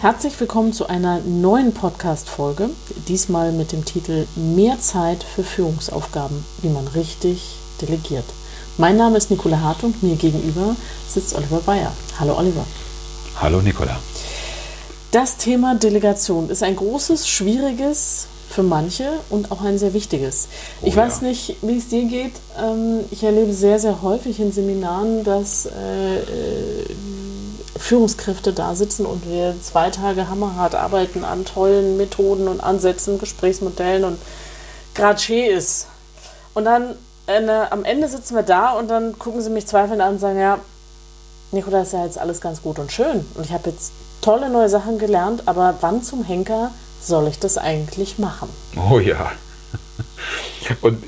Herzlich 0.00 0.38
willkommen 0.38 0.72
zu 0.72 0.86
einer 0.86 1.18
neuen 1.22 1.74
Podcast-Folge. 1.74 2.70
Diesmal 3.08 3.50
mit 3.50 3.72
dem 3.72 3.84
Titel 3.84 4.28
Mehr 4.36 4.78
Zeit 4.78 5.24
für 5.24 5.42
Führungsaufgaben, 5.42 6.44
wie 6.62 6.68
man 6.68 6.86
richtig 6.86 7.56
delegiert. 7.82 8.22
Mein 8.76 8.96
Name 8.96 9.16
ist 9.16 9.28
Nicola 9.28 9.60
Hartung, 9.60 9.92
mir 10.00 10.14
gegenüber 10.14 10.76
sitzt 11.08 11.34
Oliver 11.34 11.58
Bayer. 11.66 11.92
Hallo 12.20 12.38
Oliver. 12.38 12.64
Hallo 13.40 13.60
Nicola. 13.60 13.98
Das 15.10 15.36
Thema 15.36 15.74
Delegation 15.74 16.48
ist 16.48 16.62
ein 16.62 16.76
großes, 16.76 17.26
schwieriges 17.26 18.28
für 18.48 18.62
manche 18.62 19.10
und 19.30 19.50
auch 19.50 19.62
ein 19.62 19.78
sehr 19.78 19.94
wichtiges. 19.94 20.46
Oh, 20.80 20.86
ich 20.86 20.94
weiß 20.94 21.22
ja. 21.22 21.26
nicht, 21.26 21.56
wie 21.62 21.76
es 21.76 21.88
dir 21.88 22.04
geht. 22.04 22.34
Ähm, 22.56 23.00
ich 23.10 23.24
erlebe 23.24 23.52
sehr, 23.52 23.80
sehr 23.80 24.00
häufig 24.00 24.38
in 24.38 24.52
Seminaren, 24.52 25.24
dass 25.24 25.66
äh, 25.66 26.18
äh, 26.18 26.86
Führungskräfte 27.78 28.52
da 28.52 28.74
sitzen 28.74 29.06
und 29.06 29.28
wir 29.28 29.54
zwei 29.62 29.90
Tage 29.90 30.28
hammerhart 30.28 30.74
arbeiten 30.74 31.24
an 31.24 31.44
tollen 31.44 31.96
Methoden 31.96 32.48
und 32.48 32.60
Ansätzen, 32.60 33.18
Gesprächsmodellen 33.18 34.04
und 34.04 34.18
gerade 34.94 35.20
ist. 35.46 35.86
Und 36.54 36.64
dann 36.64 36.96
äh, 37.26 37.48
am 37.70 37.84
Ende 37.84 38.08
sitzen 38.08 38.34
wir 38.34 38.42
da 38.42 38.72
und 38.72 38.88
dann 38.88 39.18
gucken 39.18 39.40
sie 39.42 39.50
mich 39.50 39.66
zweifelnd 39.66 40.00
an 40.00 40.14
und 40.14 40.18
sagen, 40.18 40.38
ja, 40.38 40.58
Nikola, 41.52 41.82
ist 41.82 41.92
ja 41.92 42.04
jetzt 42.04 42.18
alles 42.18 42.40
ganz 42.40 42.62
gut 42.62 42.78
und 42.78 42.92
schön 42.92 43.24
und 43.34 43.44
ich 43.44 43.52
habe 43.52 43.70
jetzt 43.70 43.92
tolle 44.20 44.50
neue 44.50 44.68
Sachen 44.68 44.98
gelernt, 44.98 45.42
aber 45.46 45.76
wann 45.80 46.02
zum 46.02 46.24
Henker 46.24 46.72
soll 47.00 47.28
ich 47.28 47.38
das 47.38 47.56
eigentlich 47.56 48.18
machen? 48.18 48.48
Oh 48.90 48.98
ja. 48.98 49.32
Und 50.82 51.02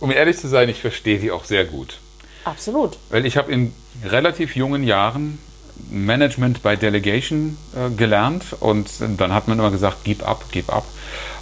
um 0.00 0.10
ehrlich 0.10 0.38
zu 0.38 0.48
sein, 0.48 0.68
ich 0.68 0.80
verstehe 0.80 1.18
die 1.18 1.30
auch 1.30 1.44
sehr 1.44 1.64
gut. 1.64 1.98
Absolut. 2.44 2.98
Weil 3.10 3.26
ich 3.26 3.36
habe 3.36 3.52
in 3.52 3.74
relativ 4.04 4.56
jungen 4.56 4.82
Jahren 4.82 5.38
Management 5.90 6.62
by 6.62 6.76
Delegation 6.76 7.56
äh, 7.74 7.90
gelernt 7.94 8.44
und 8.60 8.88
dann 9.18 9.32
hat 9.32 9.48
man 9.48 9.58
immer 9.58 9.70
gesagt, 9.70 9.98
gib 10.04 10.26
ab, 10.26 10.44
gib 10.50 10.72
ab. 10.72 10.84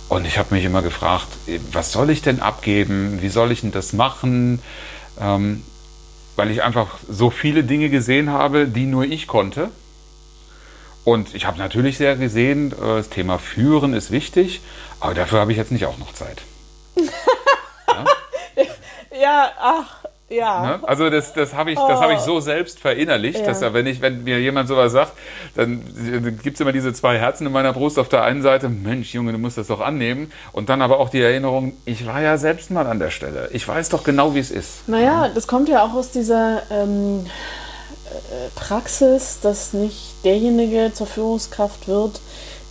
Und 0.09 0.27
ich 0.27 0.39
habe 0.39 0.55
mich 0.55 0.65
immer 0.65 0.83
gefragt, 0.83 1.29
was 1.73 1.93
soll 1.93 2.11
ich 2.11 2.23
denn 2.23 2.41
abgeben? 2.41 3.21
Wie 3.21 3.29
soll 3.29 3.53
ich 3.53 3.61
denn 3.61 3.73
das 3.73 3.93
machen? 3.93 4.61
Ähm, 5.21 5.63
weil 6.37 6.51
ich 6.51 6.63
einfach 6.63 6.99
so 7.09 7.31
viele 7.31 7.65
Dinge 7.65 7.91
gesehen 7.91 8.31
habe, 8.31 8.67
die 8.69 8.87
nur 8.87 9.05
ich 9.05 9.27
konnte. 9.27 9.71
Und 11.05 11.35
ich 11.35 11.47
habe 11.47 11.59
natürlich 11.59 11.99
sehr 11.99 12.17
gesehen, 12.17 12.73
äh, 12.73 12.99
das 12.99 13.09
Thema 13.09 13.39
Führen 13.39 13.93
ist 13.93 14.11
wichtig, 14.11 14.61
aber 15.01 15.15
dafür 15.15 15.41
habe 15.41 15.53
ich 15.53 15.59
jetzt 15.59 15.73
nicht 15.73 15.87
auch 15.87 15.99
noch 15.99 16.13
Zeit. 16.13 16.43
ja? 16.97 18.05
ja, 19.21 19.51
ach, 19.59 19.98
ja. 20.29 20.77
Ne? 20.77 20.81
Also 20.83 21.11
das, 21.11 21.33
das 21.33 21.55
habe 21.55 21.73
ich, 21.73 21.79
das 21.79 22.01
hab 22.01 22.11
ich 22.11 22.21
so 22.21 22.37
oh. 22.37 22.41
selbst 22.41 22.79
verinnerlicht, 22.79 23.41
ja. 23.41 23.47
dass 23.47 23.61
wenn, 23.61 23.87
ich, 23.87 24.01
wenn 24.01 24.25
mir 24.25 24.41
jemand 24.41 24.69
sowas 24.69 24.93
sagt, 24.93 25.13
dann 25.55 25.83
gibt 26.43 26.55
es 26.55 26.61
immer 26.61 26.73
diese 26.73 26.93
zwei 26.93 27.19
Herzen 27.19 27.47
in 27.47 27.53
meiner 27.53 27.73
Brust. 27.73 27.99
Auf 27.99 28.09
der 28.09 28.23
einen 28.25 28.43
Seite, 28.43 28.69
Mensch, 28.69 29.15
Junge, 29.15 29.33
du 29.33 29.39
musst 29.39 29.59
das 29.59 29.69
doch 29.69 29.81
annehmen. 29.81 30.31
Und 30.53 30.69
dann 30.69 30.83
aber 30.83 31.01
auch 31.01 31.09
die 31.09 31.21
Erinnerung, 31.23 31.73
ich 31.85 32.07
war 32.07 32.21
ja 32.21 32.37
selbst 32.37 32.71
mal 32.71 32.87
an 32.87 32.99
der 32.99 33.11
Stelle. 33.11 33.49
Ich 33.53 33.67
weiß 33.67 33.89
doch 33.89 34.05
genau, 34.05 34.35
wie 34.35 34.41
es 34.41 34.51
ist. 34.51 34.89
Naja, 34.89 35.31
das 35.35 35.47
kommt 35.47 35.69
ja 35.69 35.83
auch 35.85 35.95
aus 35.95 36.11
dieser 36.11 36.63
ähm, 36.71 37.27
äh, 38.07 38.49
Praxis, 38.55 39.41
dass 39.41 39.73
nicht 39.73 40.25
derjenige 40.25 40.93
zur 40.93 41.07
Führungskraft 41.07 41.89
wird, 41.89 42.21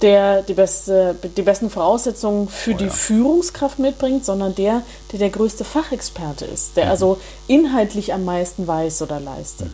der 0.01 0.43
die, 0.43 0.53
beste, 0.53 1.15
die 1.35 1.41
besten 1.41 1.69
Voraussetzungen 1.69 2.49
für 2.49 2.73
oh, 2.73 2.77
die 2.77 2.85
ja. 2.85 2.89
Führungskraft 2.89 3.79
mitbringt, 3.79 4.25
sondern 4.25 4.53
der, 4.55 4.83
der 5.11 5.19
der 5.19 5.29
größte 5.29 5.63
Fachexperte 5.63 6.45
ist, 6.45 6.77
der 6.77 6.85
mhm. 6.85 6.91
also 6.91 7.19
inhaltlich 7.47 8.13
am 8.13 8.25
meisten 8.25 8.67
weiß 8.67 9.01
oder 9.01 9.19
leistet. 9.19 9.71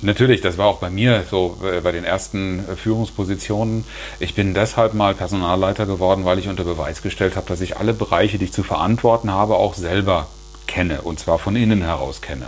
Natürlich, 0.00 0.40
das 0.42 0.58
war 0.58 0.66
auch 0.66 0.78
bei 0.78 0.90
mir 0.90 1.24
so 1.28 1.58
äh, 1.64 1.80
bei 1.80 1.90
den 1.90 2.04
ersten 2.04 2.60
äh, 2.68 2.76
Führungspositionen. 2.76 3.84
Ich 4.20 4.34
bin 4.34 4.54
deshalb 4.54 4.94
mal 4.94 5.14
Personalleiter 5.14 5.86
geworden, 5.86 6.24
weil 6.24 6.38
ich 6.38 6.48
unter 6.48 6.62
Beweis 6.62 7.02
gestellt 7.02 7.34
habe, 7.34 7.48
dass 7.48 7.60
ich 7.60 7.78
alle 7.78 7.94
Bereiche, 7.94 8.38
die 8.38 8.44
ich 8.44 8.52
zu 8.52 8.62
verantworten 8.62 9.32
habe, 9.32 9.56
auch 9.56 9.74
selber 9.74 10.28
kenne 10.68 11.02
und 11.02 11.18
zwar 11.18 11.38
von 11.38 11.56
innen 11.56 11.82
heraus 11.82 12.20
kenne 12.20 12.46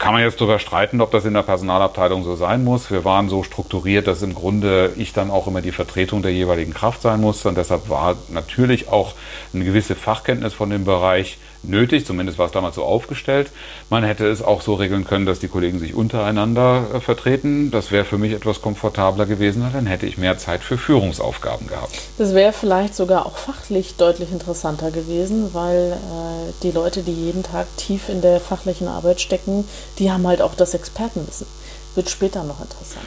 kann 0.00 0.14
man 0.14 0.22
jetzt 0.22 0.40
darüber 0.40 0.58
streiten, 0.58 1.02
ob 1.02 1.10
das 1.10 1.26
in 1.26 1.34
der 1.34 1.42
Personalabteilung 1.42 2.24
so 2.24 2.34
sein 2.34 2.64
muss. 2.64 2.90
Wir 2.90 3.04
waren 3.04 3.28
so 3.28 3.42
strukturiert, 3.42 4.06
dass 4.06 4.22
im 4.22 4.34
Grunde 4.34 4.94
ich 4.96 5.12
dann 5.12 5.30
auch 5.30 5.46
immer 5.46 5.60
die 5.60 5.72
Vertretung 5.72 6.22
der 6.22 6.32
jeweiligen 6.32 6.72
Kraft 6.72 7.02
sein 7.02 7.20
musste. 7.20 7.50
Und 7.50 7.58
deshalb 7.58 7.90
war 7.90 8.16
natürlich 8.30 8.88
auch 8.88 9.12
eine 9.52 9.62
gewisse 9.62 9.94
Fachkenntnis 9.94 10.54
von 10.54 10.70
dem 10.70 10.86
Bereich 10.86 11.36
nötig, 11.62 12.06
zumindest 12.06 12.38
war 12.38 12.46
es 12.46 12.52
damals 12.52 12.76
so 12.76 12.84
aufgestellt. 12.84 13.50
Man 13.90 14.04
hätte 14.04 14.26
es 14.26 14.42
auch 14.42 14.62
so 14.62 14.74
regeln 14.74 15.04
können, 15.04 15.26
dass 15.26 15.40
die 15.40 15.48
Kollegen 15.48 15.78
sich 15.78 15.94
untereinander 15.94 16.86
äh, 16.94 17.00
vertreten. 17.00 17.70
Das 17.70 17.90
wäre 17.90 18.04
für 18.04 18.18
mich 18.18 18.32
etwas 18.32 18.62
komfortabler 18.62 19.26
gewesen, 19.26 19.64
dann 19.72 19.86
hätte 19.86 20.06
ich 20.06 20.16
mehr 20.18 20.38
Zeit 20.38 20.62
für 20.62 20.78
Führungsaufgaben 20.78 21.66
gehabt. 21.66 21.98
Das 22.18 22.34
wäre 22.34 22.52
vielleicht 22.52 22.94
sogar 22.94 23.26
auch 23.26 23.36
fachlich 23.36 23.96
deutlich 23.96 24.32
interessanter 24.32 24.90
gewesen, 24.90 25.50
weil 25.52 25.92
äh, 25.92 26.52
die 26.62 26.70
Leute, 26.70 27.02
die 27.02 27.12
jeden 27.12 27.42
Tag 27.42 27.66
tief 27.76 28.08
in 28.08 28.22
der 28.22 28.40
fachlichen 28.40 28.88
Arbeit 28.88 29.20
stecken, 29.20 29.64
die 30.00 30.10
haben 30.10 30.26
halt 30.26 30.42
auch 30.42 30.54
das 30.54 30.74
Expertenwissen. 30.74 31.46
Wird 31.94 32.10
später 32.10 32.42
noch 32.42 32.60
interessant. 32.60 33.06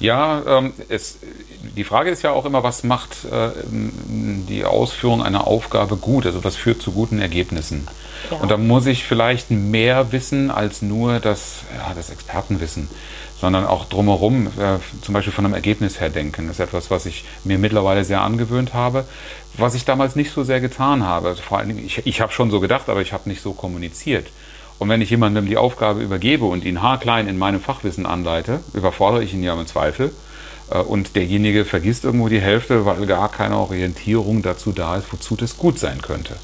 Ja, 0.00 0.42
ähm, 0.58 0.72
es, 0.88 1.16
die 1.76 1.84
Frage 1.84 2.10
ist 2.10 2.22
ja 2.22 2.32
auch 2.32 2.44
immer, 2.44 2.62
was 2.62 2.84
macht 2.84 3.24
äh, 3.24 3.50
die 3.70 4.64
Ausführung 4.64 5.22
einer 5.22 5.46
Aufgabe 5.46 5.96
gut? 5.96 6.26
Also 6.26 6.44
was 6.44 6.56
führt 6.56 6.82
zu 6.82 6.92
guten 6.92 7.20
Ergebnissen? 7.20 7.86
Ja. 8.30 8.38
Und 8.38 8.50
da 8.50 8.56
muss 8.56 8.86
ich 8.86 9.04
vielleicht 9.04 9.50
mehr 9.50 10.12
wissen 10.12 10.50
als 10.50 10.82
nur 10.82 11.20
das, 11.20 11.60
ja, 11.76 11.94
das 11.94 12.10
Expertenwissen, 12.10 12.88
sondern 13.40 13.66
auch 13.66 13.84
drumherum, 13.84 14.48
äh, 14.58 14.78
zum 15.00 15.14
Beispiel 15.14 15.32
von 15.32 15.44
einem 15.44 15.54
Ergebnis 15.54 16.00
her 16.00 16.10
denken. 16.10 16.48
Das 16.48 16.56
ist 16.58 16.60
etwas, 16.60 16.90
was 16.90 17.06
ich 17.06 17.24
mir 17.44 17.58
mittlerweile 17.58 18.04
sehr 18.04 18.20
angewöhnt 18.20 18.74
habe, 18.74 19.06
was 19.56 19.74
ich 19.74 19.84
damals 19.84 20.16
nicht 20.16 20.32
so 20.32 20.42
sehr 20.42 20.60
getan 20.60 21.04
habe. 21.04 21.36
Vor 21.36 21.62
Dingen, 21.62 21.84
ich, 21.84 22.04
ich 22.04 22.20
habe 22.20 22.32
schon 22.32 22.50
so 22.50 22.58
gedacht, 22.60 22.88
aber 22.88 23.00
ich 23.00 23.12
habe 23.12 23.28
nicht 23.28 23.42
so 23.42 23.52
kommuniziert. 23.52 24.26
Und 24.78 24.88
wenn 24.88 25.00
ich 25.00 25.10
jemandem 25.10 25.46
die 25.46 25.56
Aufgabe 25.56 26.02
übergebe 26.02 26.44
und 26.44 26.64
ihn 26.64 26.82
haarklein 26.82 27.28
in 27.28 27.38
meinem 27.38 27.60
Fachwissen 27.60 28.06
anleite, 28.06 28.60
überfordere 28.72 29.22
ich 29.22 29.32
ihn 29.32 29.42
ja 29.42 29.58
im 29.58 29.66
Zweifel. 29.66 30.12
Äh, 30.70 30.78
und 30.78 31.16
derjenige 31.16 31.64
vergisst 31.64 32.04
irgendwo 32.04 32.28
die 32.28 32.40
Hälfte, 32.40 32.86
weil 32.86 33.06
gar 33.06 33.30
keine 33.30 33.58
Orientierung 33.58 34.42
dazu 34.42 34.72
da 34.72 34.96
ist, 34.96 35.12
wozu 35.12 35.36
das 35.36 35.56
gut 35.56 35.78
sein 35.78 36.02
könnte. 36.02 36.36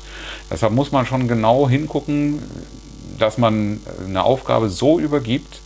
Deshalb 0.50 0.72
muss 0.72 0.92
man 0.92 1.06
schon 1.06 1.28
genau 1.28 1.68
hingucken, 1.68 2.42
dass 3.18 3.38
man 3.38 3.80
eine 4.06 4.24
Aufgabe 4.24 4.70
so 4.70 4.98
übergibt, 4.98 5.60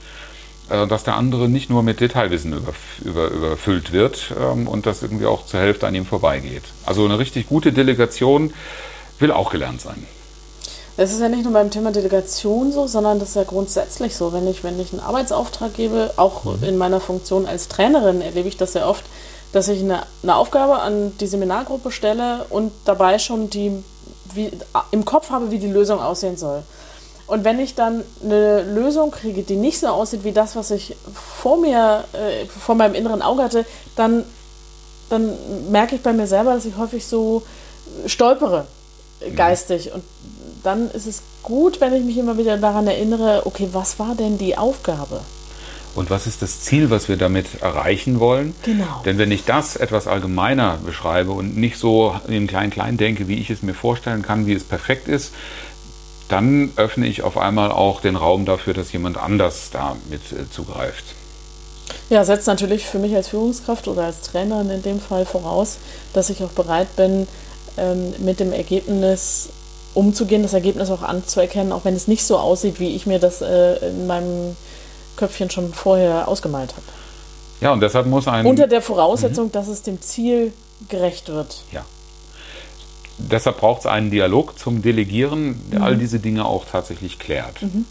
äh, 0.70 0.86
dass 0.86 1.04
der 1.04 1.16
andere 1.16 1.48
nicht 1.48 1.70
nur 1.70 1.82
mit 1.82 2.00
Detailwissen 2.00 2.52
über, 2.52 2.72
über, 3.04 3.28
überfüllt 3.28 3.92
wird 3.92 4.34
ähm, 4.40 4.66
und 4.66 4.86
das 4.86 5.02
irgendwie 5.02 5.26
auch 5.26 5.46
zur 5.46 5.60
Hälfte 5.60 5.86
an 5.86 5.94
ihm 5.94 6.06
vorbeigeht. 6.06 6.64
Also 6.86 7.04
eine 7.04 7.18
richtig 7.18 7.48
gute 7.48 7.72
Delegation 7.72 8.52
will 9.18 9.30
auch 9.30 9.50
gelernt 9.50 9.80
sein. 9.80 10.06
Es 10.96 11.12
ist 11.12 11.20
ja 11.20 11.28
nicht 11.28 11.42
nur 11.42 11.52
beim 11.52 11.70
Thema 11.70 11.90
Delegation 11.90 12.70
so, 12.70 12.86
sondern 12.86 13.18
das 13.18 13.30
ist 13.30 13.34
ja 13.34 13.44
grundsätzlich 13.44 14.14
so. 14.16 14.32
Wenn 14.32 14.46
ich, 14.46 14.62
wenn 14.62 14.78
ich 14.78 14.92
einen 14.92 15.02
Arbeitsauftrag 15.02 15.74
gebe, 15.74 16.12
auch 16.16 16.44
mhm. 16.44 16.62
in 16.62 16.76
meiner 16.78 17.00
Funktion 17.00 17.46
als 17.46 17.68
Trainerin 17.68 18.20
erlebe 18.20 18.48
ich 18.48 18.56
das 18.56 18.74
sehr 18.74 18.88
oft, 18.88 19.04
dass 19.52 19.68
ich 19.68 19.80
eine, 19.80 20.02
eine 20.22 20.36
Aufgabe 20.36 20.80
an 20.80 21.16
die 21.18 21.26
Seminargruppe 21.26 21.90
stelle 21.90 22.46
und 22.50 22.72
dabei 22.84 23.18
schon 23.18 23.50
die, 23.50 23.72
wie, 24.34 24.50
im 24.92 25.04
Kopf 25.04 25.30
habe, 25.30 25.50
wie 25.50 25.58
die 25.58 25.68
Lösung 25.68 26.00
aussehen 26.00 26.36
soll. 26.36 26.62
Und 27.26 27.44
wenn 27.44 27.58
ich 27.58 27.74
dann 27.74 28.04
eine 28.22 28.62
Lösung 28.62 29.10
kriege, 29.10 29.42
die 29.42 29.56
nicht 29.56 29.80
so 29.80 29.88
aussieht 29.88 30.24
wie 30.24 30.32
das, 30.32 30.56
was 30.56 30.70
ich 30.70 30.94
vor 31.14 31.56
mir, 31.56 32.04
äh, 32.12 32.46
vor 32.46 32.74
meinem 32.74 32.94
inneren 32.94 33.22
Auge 33.22 33.42
hatte, 33.42 33.64
dann, 33.96 34.24
dann 35.08 35.32
merke 35.70 35.96
ich 35.96 36.02
bei 36.02 36.12
mir 36.12 36.26
selber, 36.26 36.54
dass 36.54 36.66
ich 36.66 36.76
häufig 36.76 37.06
so 37.06 37.42
stolpere 38.06 38.66
mhm. 39.20 39.36
geistig. 39.36 39.92
Und 39.92 40.04
dann 40.64 40.90
ist 40.90 41.06
es 41.06 41.22
gut, 41.42 41.80
wenn 41.80 41.94
ich 41.94 42.04
mich 42.04 42.18
immer 42.18 42.38
wieder 42.38 42.56
daran 42.56 42.86
erinnere, 42.86 43.42
okay, 43.44 43.68
was 43.72 43.98
war 43.98 44.14
denn 44.14 44.38
die 44.38 44.56
Aufgabe? 44.56 45.20
Und 45.94 46.10
was 46.10 46.26
ist 46.26 46.42
das 46.42 46.60
Ziel, 46.60 46.90
was 46.90 47.08
wir 47.08 47.16
damit 47.16 47.62
erreichen 47.62 48.18
wollen? 48.18 48.54
Genau. 48.64 49.02
Denn 49.04 49.18
wenn 49.18 49.30
ich 49.30 49.44
das 49.44 49.76
etwas 49.76 50.08
allgemeiner 50.08 50.78
beschreibe 50.84 51.30
und 51.30 51.56
nicht 51.56 51.78
so 51.78 52.16
im 52.26 52.48
Klein-Klein 52.48 52.96
denke, 52.96 53.28
wie 53.28 53.38
ich 53.38 53.50
es 53.50 53.62
mir 53.62 53.74
vorstellen 53.74 54.22
kann, 54.22 54.46
wie 54.46 54.54
es 54.54 54.64
perfekt 54.64 55.06
ist, 55.06 55.32
dann 56.28 56.72
öffne 56.76 57.06
ich 57.06 57.22
auf 57.22 57.36
einmal 57.38 57.70
auch 57.70 58.00
den 58.00 58.16
Raum 58.16 58.44
dafür, 58.44 58.74
dass 58.74 58.92
jemand 58.92 59.18
anders 59.18 59.70
da 59.70 59.96
mit 60.10 60.32
äh, 60.32 60.50
zugreift. 60.50 61.04
Ja, 62.10 62.24
setzt 62.24 62.46
natürlich 62.46 62.86
für 62.86 62.98
mich 62.98 63.14
als 63.14 63.28
Führungskraft 63.28 63.86
oder 63.86 64.04
als 64.04 64.22
Trainerin 64.22 64.70
in 64.70 64.82
dem 64.82 65.00
Fall 65.00 65.26
voraus, 65.26 65.76
dass 66.12 66.30
ich 66.30 66.42
auch 66.42 66.50
bereit 66.50 66.96
bin, 66.96 67.28
ähm, 67.76 68.14
mit 68.18 68.40
dem 68.40 68.52
Ergebnis 68.52 69.50
umzugehen, 69.94 70.42
das 70.42 70.52
Ergebnis 70.52 70.90
auch 70.90 71.02
anzuerkennen, 71.02 71.72
auch 71.72 71.84
wenn 71.84 71.94
es 71.94 72.08
nicht 72.08 72.24
so 72.24 72.36
aussieht, 72.36 72.80
wie 72.80 72.94
ich 72.94 73.06
mir 73.06 73.18
das 73.18 73.40
äh, 73.40 73.76
in 73.88 74.06
meinem 74.06 74.56
Köpfchen 75.16 75.50
schon 75.50 75.72
vorher 75.72 76.28
ausgemalt 76.28 76.72
habe. 76.72 76.86
Ja, 77.60 77.72
und 77.72 77.80
deshalb 77.80 78.06
muss 78.06 78.28
ein. 78.28 78.44
Unter 78.44 78.66
der 78.66 78.82
Voraussetzung, 78.82 79.46
mhm. 79.46 79.52
dass 79.52 79.68
es 79.68 79.82
dem 79.82 80.00
Ziel 80.02 80.52
gerecht 80.88 81.28
wird. 81.28 81.62
Ja. 81.72 81.84
Deshalb 83.16 83.58
braucht 83.58 83.80
es 83.80 83.86
einen 83.86 84.10
Dialog 84.10 84.58
zum 84.58 84.82
Delegieren, 84.82 85.60
der 85.70 85.78
mhm. 85.78 85.84
all 85.84 85.96
diese 85.96 86.18
Dinge 86.18 86.44
auch 86.44 86.64
tatsächlich 86.64 87.18
klärt. 87.18 87.62
Mhm. 87.62 87.86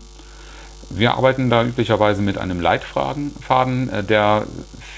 Wir 0.90 1.16
arbeiten 1.16 1.50
da 1.50 1.64
üblicherweise 1.64 2.22
mit 2.22 2.38
einem 2.38 2.60
Leitfaden, 2.60 3.32
äh, 3.92 4.04
der 4.04 4.46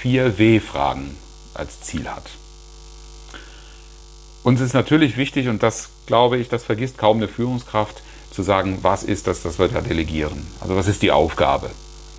vier 0.00 0.38
W-Fragen 0.38 1.16
als 1.54 1.80
Ziel 1.80 2.08
hat. 2.08 2.24
Uns 4.42 4.60
ist 4.60 4.74
natürlich 4.74 5.16
wichtig, 5.16 5.48
und 5.48 5.62
das 5.62 5.88
glaube 6.06 6.38
ich, 6.38 6.48
das 6.48 6.64
vergisst 6.64 6.98
kaum 6.98 7.18
eine 7.18 7.28
Führungskraft, 7.28 8.02
zu 8.30 8.42
sagen, 8.42 8.78
was 8.82 9.02
ist 9.02 9.26
das, 9.26 9.42
das 9.42 9.58
wir 9.58 9.68
da 9.68 9.80
delegieren? 9.80 10.46
Also 10.60 10.76
was 10.76 10.88
ist 10.88 11.02
die 11.02 11.10
Aufgabe? 11.10 11.70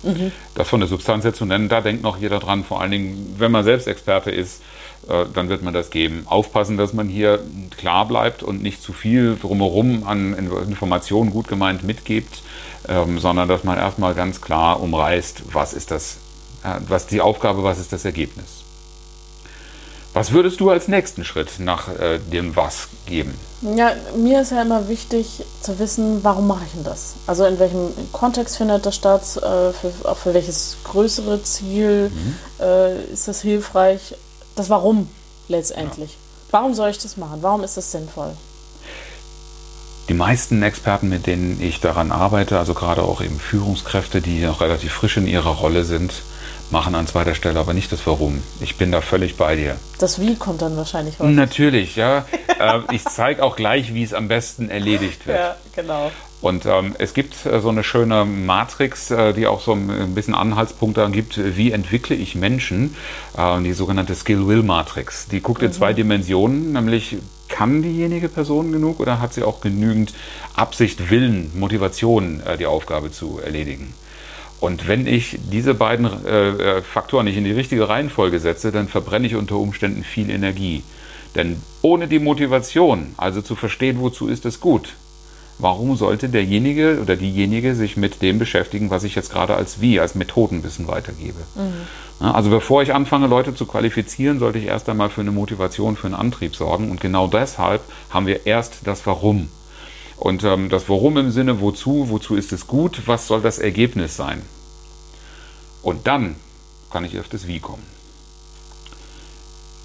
Mhm. 0.02 0.32
Das 0.54 0.68
von 0.68 0.80
der 0.80 0.88
Substanz 0.88 1.24
her 1.24 1.34
zu 1.34 1.44
nennen, 1.44 1.68
da 1.68 1.80
denkt 1.80 2.02
noch 2.02 2.18
jeder 2.18 2.38
dran, 2.38 2.64
vor 2.64 2.80
allen 2.80 2.90
Dingen, 2.90 3.34
wenn 3.38 3.52
man 3.52 3.64
selbst 3.64 3.86
Experte 3.86 4.30
ist, 4.30 4.62
äh, 5.08 5.24
dann 5.32 5.48
wird 5.48 5.62
man 5.62 5.74
das 5.74 5.90
geben. 5.90 6.24
Aufpassen, 6.26 6.76
dass 6.76 6.92
man 6.92 7.08
hier 7.08 7.40
klar 7.76 8.06
bleibt 8.06 8.42
und 8.42 8.62
nicht 8.62 8.82
zu 8.82 8.92
viel 8.92 9.36
drumherum 9.40 10.04
an 10.06 10.34
Informationen 10.34 11.30
gut 11.30 11.48
gemeint 11.48 11.84
mitgibt, 11.84 12.42
ähm, 12.88 13.18
sondern 13.18 13.48
dass 13.48 13.64
man 13.64 13.78
erstmal 13.78 14.14
ganz 14.14 14.40
klar 14.40 14.80
umreißt, 14.80 15.52
was 15.52 15.72
ist 15.72 15.90
das, 15.90 16.18
äh, 16.64 16.80
was 16.88 17.06
die 17.06 17.20
Aufgabe, 17.20 17.62
was 17.64 17.78
ist 17.78 17.92
das 17.92 18.04
Ergebnis. 18.04 18.57
Was 20.18 20.32
würdest 20.32 20.58
du 20.58 20.68
als 20.68 20.88
nächsten 20.88 21.24
Schritt 21.24 21.60
nach 21.60 21.86
äh, 21.96 22.18
dem 22.18 22.56
Was 22.56 22.88
geben? 23.06 23.38
Ja, 23.62 23.92
mir 24.16 24.42
ist 24.42 24.50
ja 24.50 24.62
immer 24.62 24.88
wichtig 24.88 25.44
zu 25.62 25.78
wissen, 25.78 26.24
warum 26.24 26.48
mache 26.48 26.64
ich 26.66 26.72
denn 26.72 26.82
das? 26.82 27.14
Also 27.28 27.44
in 27.44 27.60
welchem 27.60 27.90
Kontext 28.10 28.56
findet 28.56 28.84
das 28.84 28.96
statt? 28.96 29.22
Äh, 29.36 29.72
für, 29.72 29.92
auch 30.02 30.16
für 30.16 30.34
welches 30.34 30.76
größere 30.82 31.40
Ziel 31.44 32.10
mhm. 32.10 32.34
äh, 32.58 33.00
ist 33.12 33.28
das 33.28 33.42
hilfreich? 33.42 34.16
Das 34.56 34.68
Warum 34.68 35.08
letztendlich. 35.46 36.10
Ja. 36.10 36.16
Warum 36.50 36.74
soll 36.74 36.90
ich 36.90 36.98
das 36.98 37.16
machen? 37.16 37.38
Warum 37.42 37.62
ist 37.62 37.76
das 37.76 37.92
sinnvoll? 37.92 38.32
Die 40.08 40.14
meisten 40.14 40.64
Experten, 40.64 41.10
mit 41.10 41.28
denen 41.28 41.62
ich 41.62 41.78
daran 41.80 42.10
arbeite, 42.10 42.58
also 42.58 42.74
gerade 42.74 43.04
auch 43.04 43.20
eben 43.20 43.38
Führungskräfte, 43.38 44.20
die 44.20 44.40
noch 44.40 44.62
relativ 44.62 44.94
frisch 44.94 45.16
in 45.16 45.28
ihrer 45.28 45.50
Rolle 45.58 45.84
sind, 45.84 46.12
machen 46.70 46.94
an 46.94 47.06
zweiter 47.06 47.34
Stelle 47.34 47.58
aber 47.58 47.74
nicht 47.74 47.92
das 47.92 48.06
Warum. 48.06 48.42
Ich 48.60 48.76
bin 48.76 48.92
da 48.92 49.00
völlig 49.00 49.36
bei 49.36 49.56
dir. 49.56 49.76
Das 49.98 50.20
Wie 50.20 50.36
kommt 50.36 50.62
dann 50.62 50.76
wahrscheinlich 50.76 51.18
raus. 51.18 51.26
Natürlich, 51.30 51.96
ja. 51.96 52.26
äh, 52.60 52.80
ich 52.92 53.04
zeige 53.04 53.42
auch 53.42 53.56
gleich, 53.56 53.94
wie 53.94 54.02
es 54.02 54.14
am 54.14 54.28
besten 54.28 54.70
erledigt 54.70 55.26
wird. 55.26 55.38
Ja, 55.38 55.56
genau. 55.74 56.10
Und 56.40 56.66
ähm, 56.66 56.94
es 56.98 57.14
gibt 57.14 57.46
äh, 57.46 57.60
so 57.60 57.68
eine 57.68 57.82
schöne 57.82 58.24
Matrix, 58.24 59.10
äh, 59.10 59.32
die 59.32 59.46
auch 59.46 59.60
so 59.60 59.72
ein 59.72 60.14
bisschen 60.14 60.34
Anhaltspunkte 60.34 61.08
gibt, 61.10 61.40
wie 61.56 61.72
entwickle 61.72 62.14
ich 62.14 62.36
Menschen, 62.36 62.94
äh, 63.36 63.60
die 63.62 63.72
sogenannte 63.72 64.14
Skill-Will-Matrix. 64.14 65.26
Die 65.28 65.40
guckt 65.40 65.62
in 65.62 65.72
zwei 65.72 65.92
mhm. 65.92 65.96
Dimensionen, 65.96 66.72
nämlich 66.72 67.16
kann 67.48 67.82
diejenige 67.82 68.28
Person 68.28 68.72
genug 68.72 69.00
oder 69.00 69.20
hat 69.20 69.34
sie 69.34 69.42
auch 69.42 69.60
genügend 69.60 70.12
Absicht, 70.54 71.10
Willen, 71.10 71.50
Motivation, 71.58 72.40
äh, 72.46 72.56
die 72.56 72.66
Aufgabe 72.66 73.10
zu 73.10 73.40
erledigen. 73.44 73.94
Und 74.60 74.88
wenn 74.88 75.06
ich 75.06 75.38
diese 75.52 75.74
beiden 75.74 76.08
äh, 76.26 76.48
äh, 76.48 76.82
Faktoren 76.82 77.26
nicht 77.26 77.36
in 77.36 77.44
die 77.44 77.52
richtige 77.52 77.88
Reihenfolge 77.88 78.40
setze, 78.40 78.72
dann 78.72 78.88
verbrenne 78.88 79.26
ich 79.26 79.36
unter 79.36 79.56
Umständen 79.56 80.02
viel 80.02 80.30
Energie. 80.30 80.82
Denn 81.34 81.62
ohne 81.82 82.08
die 82.08 82.18
Motivation, 82.18 83.14
also 83.16 83.40
zu 83.40 83.54
verstehen, 83.54 84.00
wozu 84.00 84.26
ist 84.26 84.44
es 84.46 84.60
gut, 84.60 84.94
warum 85.58 85.96
sollte 85.96 86.28
derjenige 86.28 86.98
oder 87.00 87.16
diejenige 87.16 87.74
sich 87.74 87.96
mit 87.96 88.22
dem 88.22 88.38
beschäftigen, 88.38 88.90
was 88.90 89.04
ich 89.04 89.14
jetzt 89.14 89.30
gerade 89.30 89.54
als 89.54 89.80
Wie, 89.80 90.00
als 90.00 90.14
Methodenwissen 90.14 90.88
weitergebe? 90.88 91.38
Mhm. 91.54 92.24
Also 92.26 92.50
bevor 92.50 92.82
ich 92.82 92.92
anfange, 92.94 93.28
Leute 93.28 93.54
zu 93.54 93.66
qualifizieren, 93.66 94.40
sollte 94.40 94.58
ich 94.58 94.64
erst 94.64 94.88
einmal 94.88 95.08
für 95.08 95.20
eine 95.20 95.30
Motivation, 95.30 95.96
für 95.96 96.08
einen 96.08 96.14
Antrieb 96.14 96.56
sorgen. 96.56 96.90
Und 96.90 97.00
genau 97.00 97.28
deshalb 97.28 97.82
haben 98.10 98.26
wir 98.26 98.44
erst 98.46 98.80
das 98.84 99.06
Warum. 99.06 99.48
Und 100.18 100.42
ähm, 100.44 100.68
das 100.68 100.88
Warum 100.88 101.16
im 101.16 101.30
Sinne, 101.30 101.60
wozu, 101.60 102.08
wozu 102.10 102.34
ist 102.34 102.52
es 102.52 102.66
gut, 102.66 103.02
was 103.06 103.26
soll 103.26 103.40
das 103.40 103.58
Ergebnis 103.58 104.16
sein? 104.16 104.42
Und 105.82 106.06
dann 106.06 106.36
kann 106.90 107.04
ich 107.04 107.18
auf 107.18 107.28
das 107.28 107.46
Wie 107.46 107.60
kommen. 107.60 107.84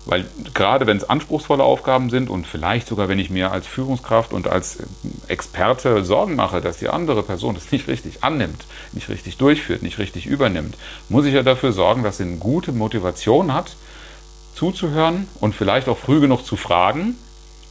Weil 0.06 0.26
gerade 0.54 0.86
wenn 0.86 0.98
es 0.98 1.10
anspruchsvolle 1.10 1.64
Aufgaben 1.64 2.10
sind 2.10 2.30
und 2.30 2.46
vielleicht 2.46 2.88
sogar 2.88 3.08
wenn 3.08 3.20
ich 3.20 3.30
mir 3.30 3.52
als 3.52 3.68
Führungskraft 3.68 4.34
und 4.34 4.48
als 4.48 4.80
Experte 5.28 6.04
Sorgen 6.04 6.36
mache, 6.36 6.60
dass 6.60 6.78
die 6.78 6.90
andere 6.90 7.24
Person 7.24 7.56
das 7.56 7.72
nicht 7.72 7.88
richtig 7.88 8.24
annimmt, 8.24 8.66
nicht 8.92 9.08
richtig 9.08 9.38
durchführt, 9.38 9.82
nicht 9.82 10.00
richtig 10.00 10.26
übernimmt, 10.26 10.76
muss 11.08 11.26
ich 11.26 11.34
ja 11.34 11.44
dafür 11.44 11.72
sorgen, 11.72 12.04
dass 12.04 12.18
sie 12.18 12.24
eine 12.24 12.36
gute 12.36 12.74
Motivation 12.74 13.54
hat, 13.54 13.78
zuzuhören 14.56 15.28
und 15.40 15.56
vielleicht 15.56 15.88
auch 15.88 15.98
früh 15.98 16.20
genug 16.20 16.46
zu 16.46 16.58
fragen, 16.58 17.16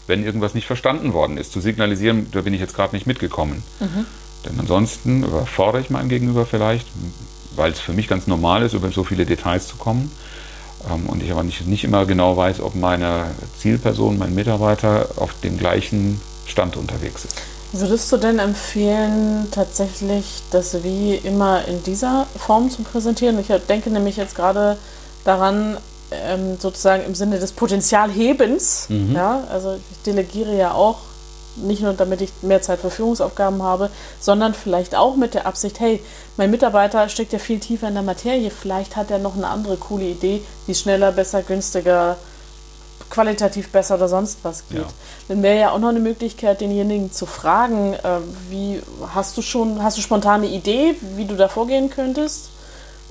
wenn 0.07 0.25
irgendwas 0.25 0.55
nicht 0.55 0.67
verstanden 0.67 1.13
worden 1.13 1.39
ist, 1.39 1.53
zu 1.53 1.61
signalisieren, 1.61 2.27
da 2.33 2.41
bin 2.41 2.55
ich 2.55 2.61
jetzt 2.61 2.75
gerade 2.75 2.95
nicht 2.95 3.07
mitgekommen. 3.07 3.63
Mhm. 3.81 4.07
Denn 4.45 4.59
ansonsten 4.59 5.23
überfordere 5.23 5.81
ich 5.81 5.91
mein 5.91 6.09
Gegenüber 6.09 6.47
vielleicht, 6.47 6.87
weil 7.55 7.73
es 7.73 7.81
für 7.81 7.93
mich 7.93 8.09
ganz 8.09 8.27
normal 8.27 8.63
ist, 8.63 8.75
über 8.75 8.91
so 8.91 9.05
viele 9.05 9.25
Details 9.27 9.69
zu 9.69 9.77
kommen. 9.77 10.11
Ähm, 10.91 11.07
und 11.09 11.23
ich 11.23 11.31
aber 11.31 11.45
nicht, 11.45 11.67
nicht 11.67 11.85
immer 11.85 12.07
genau 12.07 12.37
weiß, 12.37 12.61
ob 12.61 12.75
meine 12.75 13.27
Zielperson, 13.59 14.19
mein 14.19 14.35
Mitarbeiter 14.35 15.09
auf 15.17 15.35
dem 15.43 15.59
gleichen 15.59 16.21
Stand 16.47 16.77
unterwegs 16.77 17.25
ist. 17.25 17.37
Würdest 17.75 18.13
du 18.13 18.19
denn 18.19 18.39
empfehlen, 18.39 19.47
tatsächlich 19.51 20.43
das 20.51 20.83
Wie 20.83 21.15
immer 21.15 21.67
in 21.67 21.83
dieser 21.83 22.27
Form 22.37 22.71
zu 22.71 22.83
präsentieren? 22.83 23.39
Ich 23.39 23.47
denke 23.67 23.89
nämlich 23.89 24.17
jetzt 24.17 24.35
gerade 24.35 24.77
daran, 25.25 25.79
ähm, 26.25 26.59
sozusagen 26.59 27.05
im 27.05 27.15
Sinne 27.15 27.39
des 27.39 27.53
Potenzialhebens. 27.53 28.87
Mhm. 28.89 29.15
Ja, 29.15 29.45
also 29.51 29.75
ich 29.75 30.03
delegiere 30.05 30.57
ja 30.57 30.73
auch 30.73 30.99
nicht 31.57 31.83
nur 31.83 31.93
damit 31.93 32.21
ich 32.21 32.31
mehr 32.43 32.63
Zeit 32.63 32.81
für 32.81 32.91
Führungsaufgaben 32.91 33.63
habe, 33.63 33.91
sondern 34.21 34.55
vielleicht 34.55 34.95
auch 34.95 35.17
mit 35.17 35.35
der 35.35 35.47
Absicht, 35.47 35.81
hey, 35.81 36.03
mein 36.37 36.51
Mitarbeiter 36.51 37.09
steckt 37.09 37.33
ja 37.33 37.39
viel 37.39 37.61
tiefer 37.61 37.89
in 37.89 37.95
der 37.95 38.03
Materie, 38.03 38.51
vielleicht 38.51 38.97
hat 38.97 39.11
er 39.11 39.19
noch 39.19 39.37
eine 39.37 39.49
andere 39.49 39.77
coole 39.77 40.05
Idee, 40.05 40.43
es 40.67 40.81
schneller, 40.81 41.13
besser, 41.13 41.43
günstiger, 41.43 42.17
qualitativ 43.11 43.71
besser 43.71 43.97
oder 43.97 44.09
sonst 44.09 44.39
was 44.43 44.67
geht. 44.69 44.79
Ja. 44.79 44.87
Dann 45.29 45.43
wäre 45.43 45.59
ja 45.59 45.71
auch 45.73 45.79
noch 45.79 45.91
eine 45.91 46.01
Möglichkeit, 46.01 46.63
denjenigen 46.63 47.13
zu 47.13 47.27
fragen, 47.27 47.93
äh, 47.95 48.19
wie 48.49 48.81
hast 49.15 49.37
du 49.37 49.43
schon, 49.43 49.83
hast 49.83 49.99
du 49.99 50.03
spontane 50.03 50.47
Idee, 50.47 50.97
wie 51.17 51.27
du 51.27 51.37
da 51.37 51.49
vorgehen 51.49 51.91
könntest? 51.91 52.49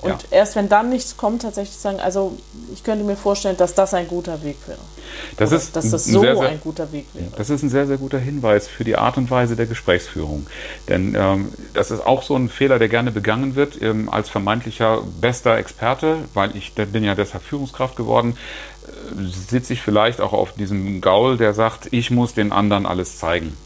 Und 0.02 0.10
ja. 0.10 0.18
erst 0.32 0.56
wenn 0.56 0.68
dann 0.68 0.88
nichts 0.88 1.16
kommt, 1.16 1.42
tatsächlich 1.42 1.76
sagen, 1.76 2.00
also 2.00 2.36
ich 2.72 2.82
könnte 2.82 3.04
mir 3.04 3.16
vorstellen, 3.16 3.56
dass 3.56 3.74
das 3.74 3.94
ein 3.94 4.08
guter 4.08 4.42
Weg 4.42 4.56
wäre. 4.66 4.80
Das 5.36 5.52
ist 5.52 5.76
dass 5.76 5.90
das 5.90 6.06
so 6.06 6.20
sehr, 6.20 6.36
sehr, 6.36 6.48
ein 6.48 6.60
guter 6.60 6.90
Weg 6.90 7.06
wäre. 7.14 7.28
Das 7.36 7.50
ist 7.50 7.62
ein 7.62 7.70
sehr, 7.70 7.86
sehr 7.86 7.98
guter 7.98 8.18
Hinweis 8.18 8.66
für 8.66 8.82
die 8.82 8.96
Art 8.96 9.16
und 9.16 9.30
Weise 9.30 9.54
der 9.54 9.66
Gesprächsführung. 9.66 10.48
Denn 10.88 11.14
ähm, 11.16 11.52
das 11.72 11.92
ist 11.92 12.04
auch 12.04 12.24
so 12.24 12.34
ein 12.34 12.48
Fehler, 12.48 12.80
der 12.80 12.88
gerne 12.88 13.12
begangen 13.12 13.54
wird 13.54 13.80
ähm, 13.80 14.08
als 14.08 14.28
vermeintlicher 14.28 15.02
bester 15.20 15.56
Experte, 15.56 16.16
weil 16.34 16.56
ich 16.56 16.74
bin 16.74 17.04
ja 17.04 17.14
deshalb 17.14 17.44
Führungskraft 17.44 17.94
geworden, 17.94 18.36
äh, 18.86 19.22
sitze 19.50 19.72
ich 19.72 19.82
vielleicht 19.82 20.20
auch 20.20 20.32
auf 20.32 20.54
diesem 20.54 21.00
Gaul, 21.00 21.36
der 21.36 21.54
sagt, 21.54 21.88
ich 21.92 22.10
muss 22.10 22.34
den 22.34 22.50
anderen 22.50 22.86
alles 22.86 23.18
zeigen. 23.18 23.56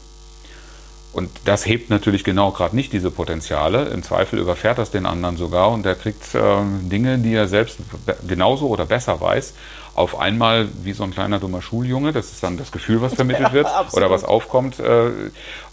Und 1.17 1.31
das 1.45 1.65
hebt 1.65 1.89
natürlich 1.89 2.23
genau 2.23 2.51
gerade 2.51 2.75
nicht 2.75 2.93
diese 2.93 3.09
Potenziale. 3.09 3.85
Im 3.85 4.03
Zweifel 4.03 4.37
überfährt 4.37 4.77
das 4.77 4.91
den 4.91 5.07
anderen 5.07 5.35
sogar 5.35 5.71
und 5.71 5.83
der 5.83 5.95
kriegt 5.95 6.35
äh, 6.35 6.39
Dinge, 6.81 7.17
die 7.17 7.33
er 7.33 7.47
selbst 7.47 7.79
genauso 8.27 8.67
oder 8.67 8.85
besser 8.85 9.19
weiß, 9.19 9.55
auf 9.95 10.19
einmal 10.19 10.67
wie 10.83 10.93
so 10.93 11.03
ein 11.03 11.09
kleiner 11.09 11.39
dummer 11.39 11.63
Schuljunge. 11.63 12.13
Das 12.13 12.31
ist 12.31 12.43
dann 12.43 12.55
das 12.55 12.71
Gefühl, 12.71 13.01
was 13.01 13.15
vermittelt 13.15 13.51
wird 13.53 13.65
ja, 13.65 13.87
oder 13.93 14.11
was 14.11 14.25
aufkommt. 14.25 14.79
Äh, 14.79 15.09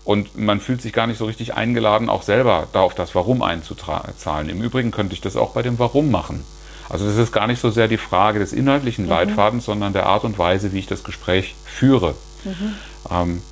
und 0.04 0.34
man 0.34 0.60
fühlt 0.60 0.80
sich 0.80 0.94
gar 0.94 1.06
nicht 1.06 1.18
so 1.18 1.26
richtig 1.26 1.52
eingeladen, 1.52 2.08
auch 2.08 2.22
selber 2.22 2.66
da 2.72 2.80
auf 2.80 2.94
das 2.94 3.14
Warum 3.14 3.42
einzuzahlen. 3.42 4.48
Im 4.48 4.62
Übrigen 4.62 4.92
könnte 4.92 5.12
ich 5.12 5.20
das 5.20 5.36
auch 5.36 5.50
bei 5.50 5.60
dem 5.60 5.78
Warum 5.78 6.10
machen. 6.10 6.42
Also 6.88 7.04
das 7.04 7.18
ist 7.18 7.32
gar 7.32 7.48
nicht 7.48 7.60
so 7.60 7.68
sehr 7.68 7.88
die 7.88 7.98
Frage 7.98 8.38
des 8.38 8.54
inhaltlichen 8.54 9.04
mhm. 9.04 9.10
Leitfadens, 9.10 9.66
sondern 9.66 9.92
der 9.92 10.06
Art 10.06 10.24
und 10.24 10.38
Weise, 10.38 10.72
wie 10.72 10.78
ich 10.78 10.86
das 10.86 11.04
Gespräch 11.04 11.54
führe. 11.66 12.14
Mhm. 12.44 12.74
Ähm, 13.10 13.42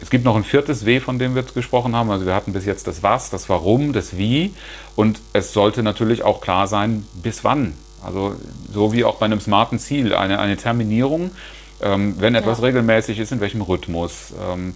es 0.00 0.10
gibt 0.10 0.24
noch 0.24 0.36
ein 0.36 0.44
viertes 0.44 0.84
W, 0.84 1.00
von 1.00 1.18
dem 1.18 1.34
wir 1.34 1.42
gesprochen 1.42 1.96
haben. 1.96 2.10
Also 2.10 2.26
wir 2.26 2.34
hatten 2.34 2.52
bis 2.52 2.66
jetzt 2.66 2.86
das 2.86 3.02
Was, 3.02 3.30
das 3.30 3.48
Warum, 3.48 3.92
das 3.92 4.16
Wie. 4.16 4.54
Und 4.94 5.20
es 5.32 5.52
sollte 5.52 5.82
natürlich 5.82 6.22
auch 6.22 6.40
klar 6.40 6.66
sein, 6.66 7.06
bis 7.14 7.44
wann. 7.44 7.74
Also 8.02 8.36
so 8.72 8.92
wie 8.92 9.04
auch 9.04 9.16
bei 9.16 9.26
einem 9.26 9.40
smarten 9.40 9.78
Ziel. 9.78 10.14
Eine, 10.14 10.38
eine 10.38 10.56
Terminierung 10.56 11.30
Ähm, 11.82 12.16
wenn 12.18 12.34
etwas 12.34 12.58
ja. 12.58 12.64
regelmäßig 12.64 13.18
ist, 13.18 13.32
in 13.32 13.40
welchem 13.40 13.60
Rhythmus. 13.60 14.32
Ähm, 14.40 14.74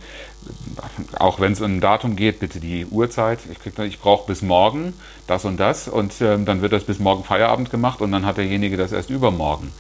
auch 1.19 1.41
wenn 1.41 1.53
es 1.53 1.61
um 1.61 1.77
ein 1.77 1.81
Datum 1.81 2.17
geht, 2.17 2.41
bitte 2.41 2.61
die 2.61 2.87
Uhrzeit. 2.87 3.41
Ich, 3.51 3.79
ich 3.79 4.01
brauche 4.01 4.27
bis 4.27 4.43
morgen 4.43 4.95
das 5.27 5.45
und 5.45 5.59
das 5.59 5.87
und 5.87 6.15
ähm, 6.21 6.45
dann 6.45 6.63
wird 6.63 6.73
das 6.73 6.85
bis 6.85 6.99
morgen 6.99 7.25
Feierabend 7.25 7.71
gemacht 7.71 8.01
und 8.01 8.11
dann 8.13 8.27
hat 8.27 8.37
derjenige 8.37 8.77
das 8.77 8.93
erst 8.93 9.11
übermorgen. 9.11 9.73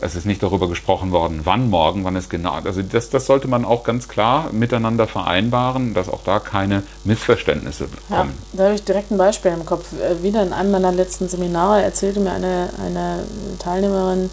Es 0.00 0.16
ist 0.16 0.24
nicht 0.24 0.42
darüber 0.42 0.68
gesprochen 0.68 1.12
worden, 1.12 1.42
wann 1.44 1.70
morgen, 1.70 2.04
wann 2.04 2.16
es 2.16 2.28
genau. 2.28 2.54
Also 2.64 2.82
das, 2.82 3.10
das 3.10 3.26
sollte 3.26 3.48
man 3.48 3.64
auch 3.64 3.84
ganz 3.84 4.08
klar 4.08 4.50
miteinander 4.52 5.06
vereinbaren, 5.06 5.94
dass 5.94 6.08
auch 6.08 6.22
da 6.24 6.40
keine 6.40 6.82
Missverständnisse 7.04 7.88
kommen. 8.08 8.32
Ja, 8.52 8.58
da 8.58 8.64
habe 8.64 8.74
ich 8.74 8.82
direkt 8.82 9.10
ein 9.10 9.18
Beispiel 9.18 9.52
im 9.52 9.64
Kopf. 9.64 9.92
Äh, 9.92 10.22
wieder 10.22 10.42
in 10.42 10.52
einem 10.52 10.72
meiner 10.72 10.92
letzten 10.92 11.28
Seminare 11.28 11.82
erzählte 11.82 12.20
mir 12.20 12.32
eine, 12.32 12.70
eine 12.84 13.24
Teilnehmerin, 13.60 14.30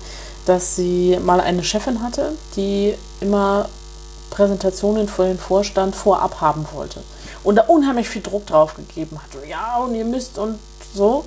dass 0.51 0.75
sie 0.75 1.17
mal 1.23 1.39
eine 1.39 1.63
Chefin 1.63 2.03
hatte, 2.03 2.33
die 2.57 2.93
immer 3.21 3.69
Präsentationen 4.31 5.07
für 5.07 5.23
den 5.23 5.39
Vorstand 5.39 5.95
vorab 5.95 6.41
haben 6.41 6.65
wollte. 6.73 7.01
Und 7.45 7.55
da 7.55 7.63
unheimlich 7.67 8.09
viel 8.09 8.21
Druck 8.21 8.47
drauf 8.47 8.75
gegeben 8.75 9.17
hat. 9.17 9.47
Ja, 9.47 9.77
und 9.77 9.95
ihr 9.95 10.03
müsst 10.03 10.37
und 10.37 10.59
so. 10.93 11.23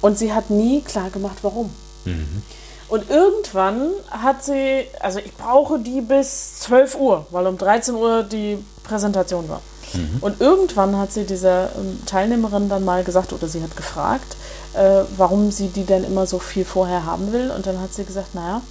Und 0.00 0.16
sie 0.16 0.32
hat 0.32 0.50
nie 0.50 0.80
klar 0.82 1.10
gemacht, 1.10 1.38
warum. 1.42 1.74
Mhm. 2.04 2.44
Und 2.88 3.10
irgendwann 3.10 3.90
hat 4.10 4.44
sie, 4.44 4.86
also 5.00 5.18
ich 5.18 5.34
brauche 5.34 5.80
die 5.80 6.00
bis 6.00 6.60
12 6.60 6.94
Uhr, 6.94 7.26
weil 7.32 7.48
um 7.48 7.58
13 7.58 7.96
Uhr 7.96 8.22
die 8.22 8.64
Präsentation 8.84 9.48
war. 9.48 9.60
Mhm. 9.94 10.18
Und 10.20 10.40
irgendwann 10.40 10.96
hat 10.96 11.12
sie 11.12 11.24
dieser 11.24 11.74
ähm, 11.76 11.98
Teilnehmerin 12.06 12.68
dann 12.68 12.84
mal 12.84 13.04
gesagt, 13.04 13.32
oder 13.32 13.48
sie 13.48 13.62
hat 13.62 13.76
gefragt, 13.76 14.36
äh, 14.74 15.02
warum 15.16 15.50
sie 15.50 15.68
die 15.68 15.84
denn 15.84 16.04
immer 16.04 16.26
so 16.26 16.38
viel 16.38 16.64
vorher 16.64 17.04
haben 17.04 17.32
will. 17.32 17.50
Und 17.50 17.66
dann 17.66 17.80
hat 17.80 17.94
sie 17.94 18.04
gesagt, 18.04 18.34
naja, 18.34 18.62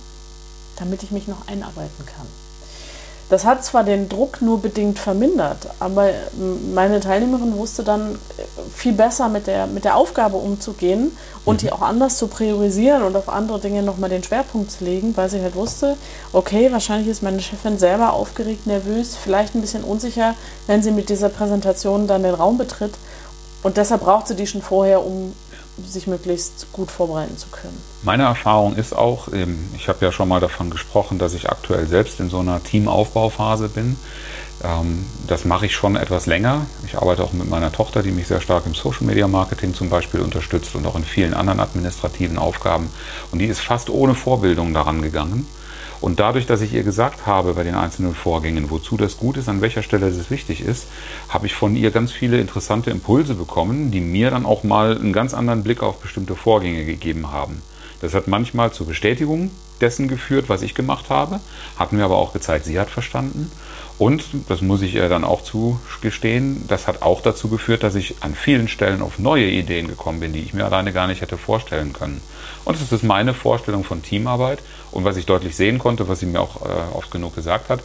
damit 0.77 1.03
ich 1.03 1.11
mich 1.11 1.27
noch 1.27 1.47
einarbeiten 1.47 2.05
kann. 2.05 2.27
Das 3.29 3.43
hat 3.43 3.65
zwar 3.65 3.83
den 3.83 4.07
Druck 4.07 4.41
nur 4.41 4.61
bedingt 4.61 4.99
vermindert, 4.99 5.67
aber 5.79 6.11
meine 6.73 7.01
Teilnehmerin 7.01 7.57
wusste 7.57 7.83
dann 7.83 8.15
äh, 8.15 8.43
viel 8.73 8.93
besser 8.93 9.27
mit 9.27 9.47
der, 9.47 9.67
mit 9.67 9.83
der 9.83 9.97
Aufgabe 9.97 10.37
umzugehen 10.37 11.11
und 11.43 11.55
mhm. 11.55 11.57
die 11.59 11.71
auch 11.73 11.81
anders 11.81 12.17
zu 12.17 12.27
priorisieren 12.27 13.03
und 13.03 13.17
auf 13.17 13.27
andere 13.27 13.59
Dinge 13.59 13.83
nochmal 13.83 14.09
den 14.09 14.23
Schwerpunkt 14.23 14.71
zu 14.71 14.85
legen, 14.85 15.17
weil 15.17 15.29
sie 15.29 15.41
halt 15.41 15.55
wusste, 15.55 15.97
okay, 16.31 16.71
wahrscheinlich 16.71 17.09
ist 17.09 17.21
meine 17.21 17.41
Chefin 17.41 17.77
selber 17.77 18.13
aufgeregt, 18.13 18.65
nervös, 18.65 19.17
vielleicht 19.21 19.55
ein 19.55 19.61
bisschen 19.61 19.83
unsicher, 19.83 20.35
wenn 20.67 20.81
sie 20.81 20.91
mit 20.91 21.09
dieser 21.09 21.29
Präsentation 21.29 22.07
dann 22.07 22.23
den 22.23 22.33
Raum 22.33 22.57
betritt. 22.57 22.93
Und 23.61 23.75
deshalb 23.75 24.01
braucht 24.01 24.29
sie 24.29 24.35
die 24.35 24.47
schon 24.47 24.61
vorher, 24.61 25.05
um 25.05 25.33
sich 25.85 26.07
möglichst 26.07 26.71
gut 26.71 26.89
vorbereiten 26.89 27.37
zu 27.37 27.47
können. 27.49 27.77
Meine 28.03 28.23
Erfahrung 28.23 28.75
ist 28.75 28.95
auch, 28.95 29.27
ich 29.75 29.87
habe 29.89 30.05
ja 30.05 30.11
schon 30.11 30.27
mal 30.27 30.39
davon 30.39 30.69
gesprochen, 30.69 31.19
dass 31.19 31.33
ich 31.33 31.49
aktuell 31.49 31.87
selbst 31.87 32.19
in 32.19 32.29
so 32.29 32.39
einer 32.39 32.63
Teamaufbauphase 32.63 33.69
bin. 33.69 33.97
Ähm, 34.63 35.05
das 35.27 35.45
mache 35.45 35.67
ich 35.67 35.75
schon 35.75 35.95
etwas 35.95 36.25
länger. 36.25 36.65
Ich 36.85 36.97
arbeite 36.97 37.23
auch 37.23 37.33
mit 37.33 37.49
meiner 37.49 37.71
Tochter, 37.71 38.01
die 38.01 38.11
mich 38.11 38.27
sehr 38.27 38.41
stark 38.41 38.65
im 38.65 38.73
Social 38.73 39.05
Media 39.05 39.27
Marketing 39.27 39.73
zum 39.73 39.89
Beispiel 39.89 40.21
unterstützt 40.21 40.75
und 40.75 40.85
auch 40.85 40.95
in 40.95 41.03
vielen 41.03 41.33
anderen 41.33 41.59
administrativen 41.59 42.37
Aufgaben. 42.37 42.89
Und 43.31 43.39
die 43.39 43.45
ist 43.45 43.59
fast 43.59 43.89
ohne 43.89 44.15
Vorbildung 44.15 44.73
daran 44.73 45.01
gegangen. 45.01 45.47
Und 45.99 46.19
dadurch, 46.19 46.45
dass 46.45 46.61
ich 46.61 46.73
ihr 46.73 46.83
gesagt 46.83 47.25
habe 47.25 47.53
bei 47.53 47.63
den 47.63 47.75
einzelnen 47.75 48.13
Vorgängen, 48.13 48.69
wozu 48.69 48.97
das 48.97 49.17
gut 49.17 49.37
ist, 49.37 49.49
an 49.49 49.61
welcher 49.61 49.83
Stelle 49.83 50.11
das 50.11 50.29
wichtig 50.29 50.61
ist, 50.61 50.87
habe 51.29 51.47
ich 51.47 51.55
von 51.55 51.75
ihr 51.75 51.91
ganz 51.91 52.11
viele 52.11 52.39
interessante 52.39 52.91
Impulse 52.91 53.33
bekommen, 53.33 53.91
die 53.91 54.01
mir 54.01 54.29
dann 54.29 54.45
auch 54.45 54.63
mal 54.63 54.97
einen 54.97 55.13
ganz 55.13 55.33
anderen 55.33 55.63
Blick 55.63 55.81
auf 55.81 55.99
bestimmte 55.99 56.35
Vorgänge 56.35 56.85
gegeben 56.85 57.31
haben. 57.31 57.61
Das 58.01 58.13
hat 58.13 58.27
manchmal 58.27 58.71
zur 58.71 58.85
Bestätigung 58.85 59.49
dessen 59.81 60.07
geführt, 60.07 60.49
was 60.49 60.61
ich 60.61 60.75
gemacht 60.75 61.09
habe, 61.09 61.39
hat 61.77 61.93
mir 61.93 62.05
aber 62.05 62.17
auch 62.17 62.33
gezeigt, 62.33 62.65
sie 62.65 62.79
hat 62.79 62.89
verstanden. 62.89 63.51
Und, 63.99 64.23
das 64.47 64.61
muss 64.61 64.83
ich 64.83 64.93
ihr 64.93 65.09
dann 65.09 65.23
auch 65.23 65.41
zugestehen, 65.43 66.65
das 66.67 66.87
hat 66.87 67.01
auch 67.01 67.21
dazu 67.21 67.49
geführt, 67.49 67.81
dass 67.81 67.95
ich 67.95 68.15
an 68.21 68.35
vielen 68.35 68.67
Stellen 68.67 69.01
auf 69.01 69.17
neue 69.17 69.47
Ideen 69.47 69.87
gekommen 69.87 70.19
bin, 70.19 70.33
die 70.33 70.41
ich 70.41 70.53
mir 70.53 70.65
alleine 70.65 70.93
gar 70.93 71.07
nicht 71.07 71.21
hätte 71.21 71.37
vorstellen 71.37 71.93
können. 71.93 72.21
Und 72.63 72.79
das 72.79 72.91
ist 72.91 73.03
meine 73.03 73.33
Vorstellung 73.33 73.83
von 73.83 74.03
Teamarbeit. 74.03 74.59
Und 74.91 75.03
was 75.03 75.17
ich 75.17 75.25
deutlich 75.25 75.55
sehen 75.55 75.79
konnte, 75.79 76.07
was 76.07 76.19
sie 76.19 76.27
mir 76.27 76.41
auch 76.41 76.61
äh, 76.61 76.95
oft 76.95 77.09
genug 77.09 77.33
gesagt 77.33 77.69
hat, 77.69 77.79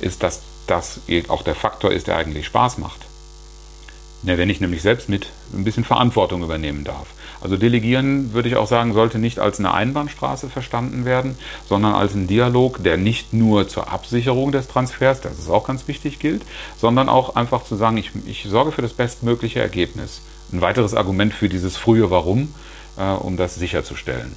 ist, 0.00 0.22
dass 0.22 0.40
das 0.66 1.00
auch 1.28 1.42
der 1.42 1.54
Faktor 1.54 1.92
ist, 1.92 2.06
der 2.06 2.16
eigentlich 2.16 2.46
Spaß 2.46 2.78
macht. 2.78 3.00
Ja, 4.22 4.36
wenn 4.38 4.50
ich 4.50 4.60
nämlich 4.60 4.82
selbst 4.82 5.08
mit 5.08 5.28
ein 5.52 5.64
bisschen 5.64 5.84
Verantwortung 5.84 6.42
übernehmen 6.42 6.84
darf. 6.84 7.06
Also 7.40 7.56
delegieren, 7.56 8.32
würde 8.32 8.48
ich 8.48 8.56
auch 8.56 8.66
sagen, 8.66 8.92
sollte 8.92 9.18
nicht 9.18 9.38
als 9.38 9.58
eine 9.58 9.72
Einbahnstraße 9.72 10.48
verstanden 10.48 11.04
werden, 11.04 11.36
sondern 11.68 11.94
als 11.94 12.14
ein 12.14 12.26
Dialog, 12.26 12.82
der 12.82 12.96
nicht 12.96 13.32
nur 13.32 13.68
zur 13.68 13.92
Absicherung 13.92 14.52
des 14.52 14.68
Transfers, 14.68 15.20
das 15.20 15.38
ist 15.38 15.50
auch 15.50 15.66
ganz 15.66 15.86
wichtig, 15.88 16.18
gilt, 16.18 16.42
sondern 16.78 17.08
auch 17.08 17.36
einfach 17.36 17.64
zu 17.64 17.76
sagen, 17.76 17.96
ich, 17.96 18.10
ich 18.26 18.46
sorge 18.48 18.72
für 18.72 18.82
das 18.82 18.92
bestmögliche 18.92 19.60
Ergebnis. 19.60 20.20
Ein 20.52 20.60
weiteres 20.60 20.94
Argument 20.94 21.32
für 21.32 21.48
dieses 21.48 21.76
frühe 21.76 22.10
Warum, 22.10 22.54
äh, 22.96 23.12
um 23.12 23.36
das 23.36 23.54
sicherzustellen. 23.54 24.34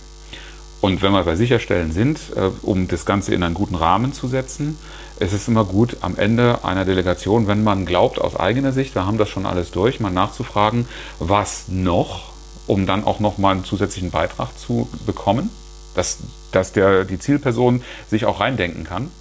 Und 0.82 1.04
wenn 1.04 1.12
wir 1.12 1.24
bei 1.24 1.36
Sicherstellen 1.36 1.92
sind, 1.92 2.20
äh, 2.36 2.50
um 2.64 2.88
das 2.88 3.06
Ganze 3.06 3.34
in 3.34 3.44
einen 3.44 3.54
guten 3.54 3.76
Rahmen 3.76 4.14
zu 4.14 4.28
setzen, 4.28 4.78
es 5.20 5.34
ist 5.34 5.48
immer 5.48 5.64
gut, 5.64 5.98
am 6.02 6.18
Ende 6.18 6.64
einer 6.66 6.84
Delegation, 6.84 7.46
wenn 7.46 7.64
man 7.64 7.86
glaubt, 7.86 8.20
aus 8.20 8.36
eigener 8.36 8.72
Sicht, 8.72 8.96
wir 8.96 9.06
haben 9.06 9.20
das 9.20 9.30
schon 9.30 9.46
alles 9.46 9.70
durch, 9.70 10.00
mal 10.00 10.10
nachzufragen, 10.10 10.88
was 11.20 11.66
noch, 11.68 12.31
um 12.72 12.86
dann 12.86 13.04
auch 13.04 13.20
nochmal 13.20 13.56
einen 13.56 13.66
zusätzlichen 13.66 14.12
Beitrag 14.12 14.58
zu 14.58 14.88
bekommen, 15.06 15.50
dass, 15.94 16.20
dass 16.54 16.72
der, 16.72 17.04
die 17.04 17.20
Zielperson 17.20 17.84
sich 18.10 18.24
auch 18.24 18.40
reindenken 18.40 18.86
kann 18.86 19.12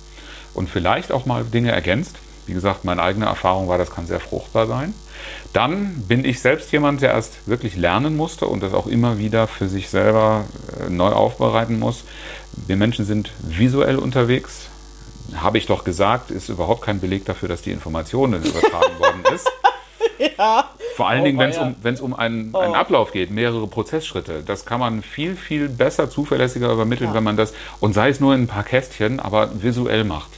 und 0.55 0.71
vielleicht 0.71 1.11
auch 1.11 1.27
mal 1.27 1.43
Dinge 1.43 1.73
ergänzt. 1.73 2.15
Wie 2.47 2.53
gesagt, 2.53 2.85
meine 2.85 3.03
eigene 3.03 3.27
Erfahrung 3.27 3.67
war, 3.67 3.77
das 3.77 3.91
kann 3.91 4.07
sehr 4.07 4.21
fruchtbar 4.21 4.69
sein. 4.69 4.95
Dann 5.53 6.05
bin 6.07 6.25
ich 6.25 6.39
selbst 6.39 6.71
jemand, 6.71 7.03
der 7.03 7.11
erst 7.11 7.49
wirklich 7.49 7.75
lernen 7.75 8.17
musste 8.17 8.47
und 8.47 8.63
das 8.63 8.73
auch 8.73 8.87
immer 8.87 9.19
wieder 9.19 9.49
für 9.49 9.67
sich 9.67 9.89
selber 9.89 10.45
äh, 10.79 10.89
neu 10.89 11.11
aufbereiten 11.11 11.81
muss. 11.81 12.05
Wir 12.53 12.77
Menschen 12.77 13.05
sind 13.05 13.33
visuell 13.41 13.97
unterwegs. 13.97 14.69
Habe 15.35 15.59
ich 15.59 15.67
doch 15.67 15.83
gesagt, 15.83 16.31
ist 16.31 16.51
überhaupt 16.51 16.83
kein 16.83 17.01
Beleg 17.01 17.25
dafür, 17.25 17.49
dass 17.49 17.63
die 17.63 17.73
Information 17.73 18.33
übertragen 18.33 18.99
worden 19.01 19.25
ist. 19.35 19.51
Ja. 20.39 20.71
Vor 20.97 21.09
allen 21.09 21.23
oh, 21.23 21.25
Dingen, 21.25 21.39
wenn 21.39 21.51
es 21.51 21.59
um, 21.59 21.75
wenn's 21.83 22.01
um 22.01 22.15
einen, 22.15 22.51
oh. 22.53 22.59
einen, 22.59 22.75
Ablauf 22.75 23.13
geht, 23.13 23.31
mehrere 23.31 23.67
Prozessschritte. 23.67 24.43
Das 24.45 24.67
kann 24.67 24.81
man 24.81 25.03
viel, 25.03 25.35
viel 25.35 25.69
besser, 25.69 26.11
zuverlässiger 26.11 26.73
übermitteln, 26.73 27.11
ja. 27.11 27.15
wenn 27.15 27.25
man 27.25 27.37
das, 27.37 27.55
und 27.81 27.95
sei 27.95 28.11
es 28.11 28.21
nur 28.21 28.35
in 28.35 28.43
ein 28.43 28.47
paar 28.47 28.65
Kästchen, 28.65 29.21
aber 29.21 29.63
visuell 29.63 30.05
macht 30.05 30.31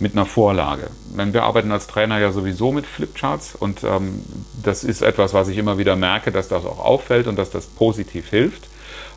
mit 0.00 0.12
einer 0.12 0.26
Vorlage. 0.26 0.90
Wir 1.12 1.42
arbeiten 1.42 1.72
als 1.72 1.88
Trainer 1.88 2.18
ja 2.18 2.30
sowieso 2.30 2.72
mit 2.72 2.86
Flipcharts 2.86 3.54
und 3.56 3.82
ähm, 3.82 4.22
das 4.62 4.84
ist 4.84 5.02
etwas, 5.02 5.34
was 5.34 5.48
ich 5.48 5.58
immer 5.58 5.76
wieder 5.76 5.96
merke, 5.96 6.30
dass 6.30 6.48
das 6.48 6.64
auch 6.64 6.78
auffällt 6.78 7.26
und 7.26 7.36
dass 7.36 7.50
das 7.50 7.66
positiv 7.66 8.30
hilft. 8.30 8.68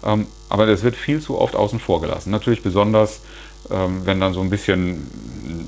Ähm, 0.03 0.25
aber 0.49 0.65
das 0.65 0.83
wird 0.83 0.95
viel 0.95 1.21
zu 1.21 1.39
oft 1.39 1.55
außen 1.55 1.79
vor 1.79 2.01
gelassen. 2.01 2.31
Natürlich 2.31 2.63
besonders, 2.63 3.21
wenn 3.71 4.19
dann 4.19 4.33
so 4.33 4.41
ein 4.41 4.49
bisschen 4.49 5.07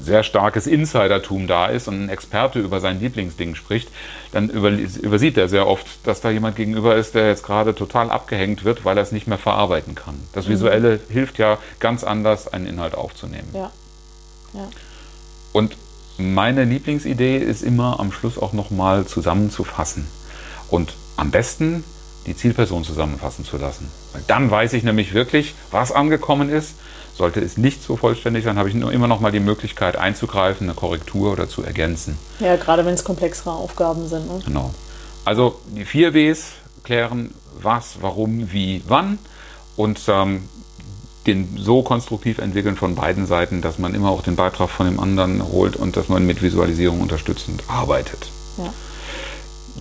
sehr 0.01 0.23
starkes 0.23 0.67
Insidertum 0.67 1.47
da 1.47 1.67
ist 1.67 1.87
und 1.87 2.05
ein 2.05 2.09
Experte 2.09 2.59
über 2.59 2.79
sein 2.79 2.99
Lieblingsding 2.99 3.55
spricht, 3.55 3.89
dann 4.31 4.49
übersieht 4.49 5.37
er 5.37 5.47
sehr 5.47 5.67
oft, 5.67 5.87
dass 6.03 6.21
da 6.21 6.29
jemand 6.29 6.55
gegenüber 6.55 6.95
ist, 6.95 7.15
der 7.15 7.27
jetzt 7.27 7.43
gerade 7.43 7.73
total 7.73 8.11
abgehängt 8.11 8.63
wird, 8.63 8.85
weil 8.85 8.97
er 8.97 9.03
es 9.03 9.11
nicht 9.11 9.27
mehr 9.27 9.37
verarbeiten 9.37 9.95
kann. 9.95 10.15
Das 10.33 10.47
mhm. 10.47 10.51
Visuelle 10.51 10.95
mhm. 10.95 11.13
hilft 11.13 11.37
ja 11.37 11.57
ganz 11.79 12.03
anders, 12.03 12.51
einen 12.51 12.65
Inhalt 12.65 12.95
aufzunehmen. 12.95 13.49
Ja. 13.53 13.71
ja. 14.53 14.67
Und 15.53 15.77
meine 16.17 16.63
Lieblingsidee 16.65 17.37
ist 17.37 17.63
immer 17.63 17.99
am 17.99 18.11
Schluss 18.11 18.37
auch 18.37 18.53
nochmal 18.53 19.05
zusammenzufassen. 19.05 20.07
Und 20.69 20.93
am 21.17 21.31
besten 21.31 21.83
die 22.25 22.35
Zielperson 22.35 22.83
zusammenfassen 22.83 23.45
zu 23.45 23.57
lassen. 23.57 23.89
Weil 24.13 24.23
dann 24.27 24.49
weiß 24.49 24.73
ich 24.73 24.83
nämlich 24.83 25.13
wirklich, 25.13 25.55
was 25.71 25.91
angekommen 25.91 26.49
ist. 26.49 26.75
Sollte 27.13 27.39
es 27.39 27.57
nicht 27.57 27.83
so 27.83 27.95
vollständig 27.95 28.43
sein, 28.43 28.57
habe 28.57 28.69
ich 28.69 28.75
immer 28.75 29.07
noch 29.07 29.19
mal 29.19 29.31
die 29.31 29.39
Möglichkeit 29.39 29.95
einzugreifen, 29.95 30.67
eine 30.67 30.75
Korrektur 30.75 31.31
oder 31.31 31.47
zu 31.47 31.63
ergänzen. 31.63 32.17
Ja, 32.39 32.55
gerade 32.55 32.85
wenn 32.85 32.95
es 32.95 33.03
komplexere 33.03 33.51
Aufgaben 33.51 34.07
sind. 34.07 34.27
Ne? 34.27 34.39
Genau. 34.45 34.73
Also 35.23 35.59
die 35.67 35.85
vier 35.85 36.13
Ws 36.13 36.53
klären, 36.83 37.33
was, 37.61 37.97
warum, 38.01 38.51
wie, 38.51 38.83
wann. 38.87 39.19
Und 39.75 40.01
ähm, 40.07 40.49
den 41.25 41.57
so 41.57 41.83
konstruktiv 41.83 42.39
entwickeln 42.39 42.75
von 42.75 42.95
beiden 42.95 43.25
Seiten, 43.25 43.61
dass 43.61 43.79
man 43.79 43.95
immer 43.95 44.09
auch 44.09 44.21
den 44.21 44.35
Beitrag 44.35 44.69
von 44.69 44.85
dem 44.85 44.99
anderen 44.99 45.43
holt 45.51 45.75
und 45.75 45.95
dass 45.95 46.09
man 46.09 46.25
mit 46.25 46.41
Visualisierung 46.41 46.99
unterstützend 47.01 47.63
arbeitet. 47.67 48.27
Ja. 48.57 48.73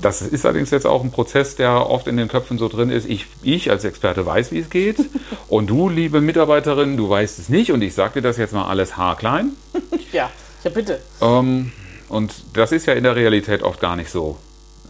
Das 0.00 0.22
ist 0.22 0.46
allerdings 0.46 0.70
jetzt 0.70 0.86
auch 0.86 1.04
ein 1.04 1.10
Prozess, 1.10 1.56
der 1.56 1.88
oft 1.88 2.06
in 2.06 2.16
den 2.16 2.28
Köpfen 2.28 2.58
so 2.58 2.68
drin 2.68 2.90
ist. 2.90 3.08
Ich, 3.08 3.26
ich 3.42 3.70
als 3.70 3.84
Experte 3.84 4.24
weiß, 4.24 4.52
wie 4.52 4.58
es 4.58 4.70
geht. 4.70 4.98
und 5.48 5.68
du, 5.68 5.88
liebe 5.88 6.20
Mitarbeiterin, 6.20 6.96
du 6.96 7.08
weißt 7.08 7.38
es 7.38 7.48
nicht. 7.48 7.72
Und 7.72 7.82
ich 7.82 7.94
sage 7.94 8.14
dir 8.14 8.22
das 8.22 8.36
jetzt 8.36 8.52
mal 8.52 8.66
alles 8.66 8.96
haarklein. 8.96 9.52
ja, 10.12 10.30
ja 10.64 10.70
bitte. 10.70 11.00
Ähm, 11.20 11.72
und 12.08 12.32
das 12.54 12.72
ist 12.72 12.86
ja 12.86 12.94
in 12.94 13.04
der 13.04 13.16
Realität 13.16 13.62
oft 13.62 13.80
gar 13.80 13.96
nicht 13.96 14.10
so. 14.10 14.38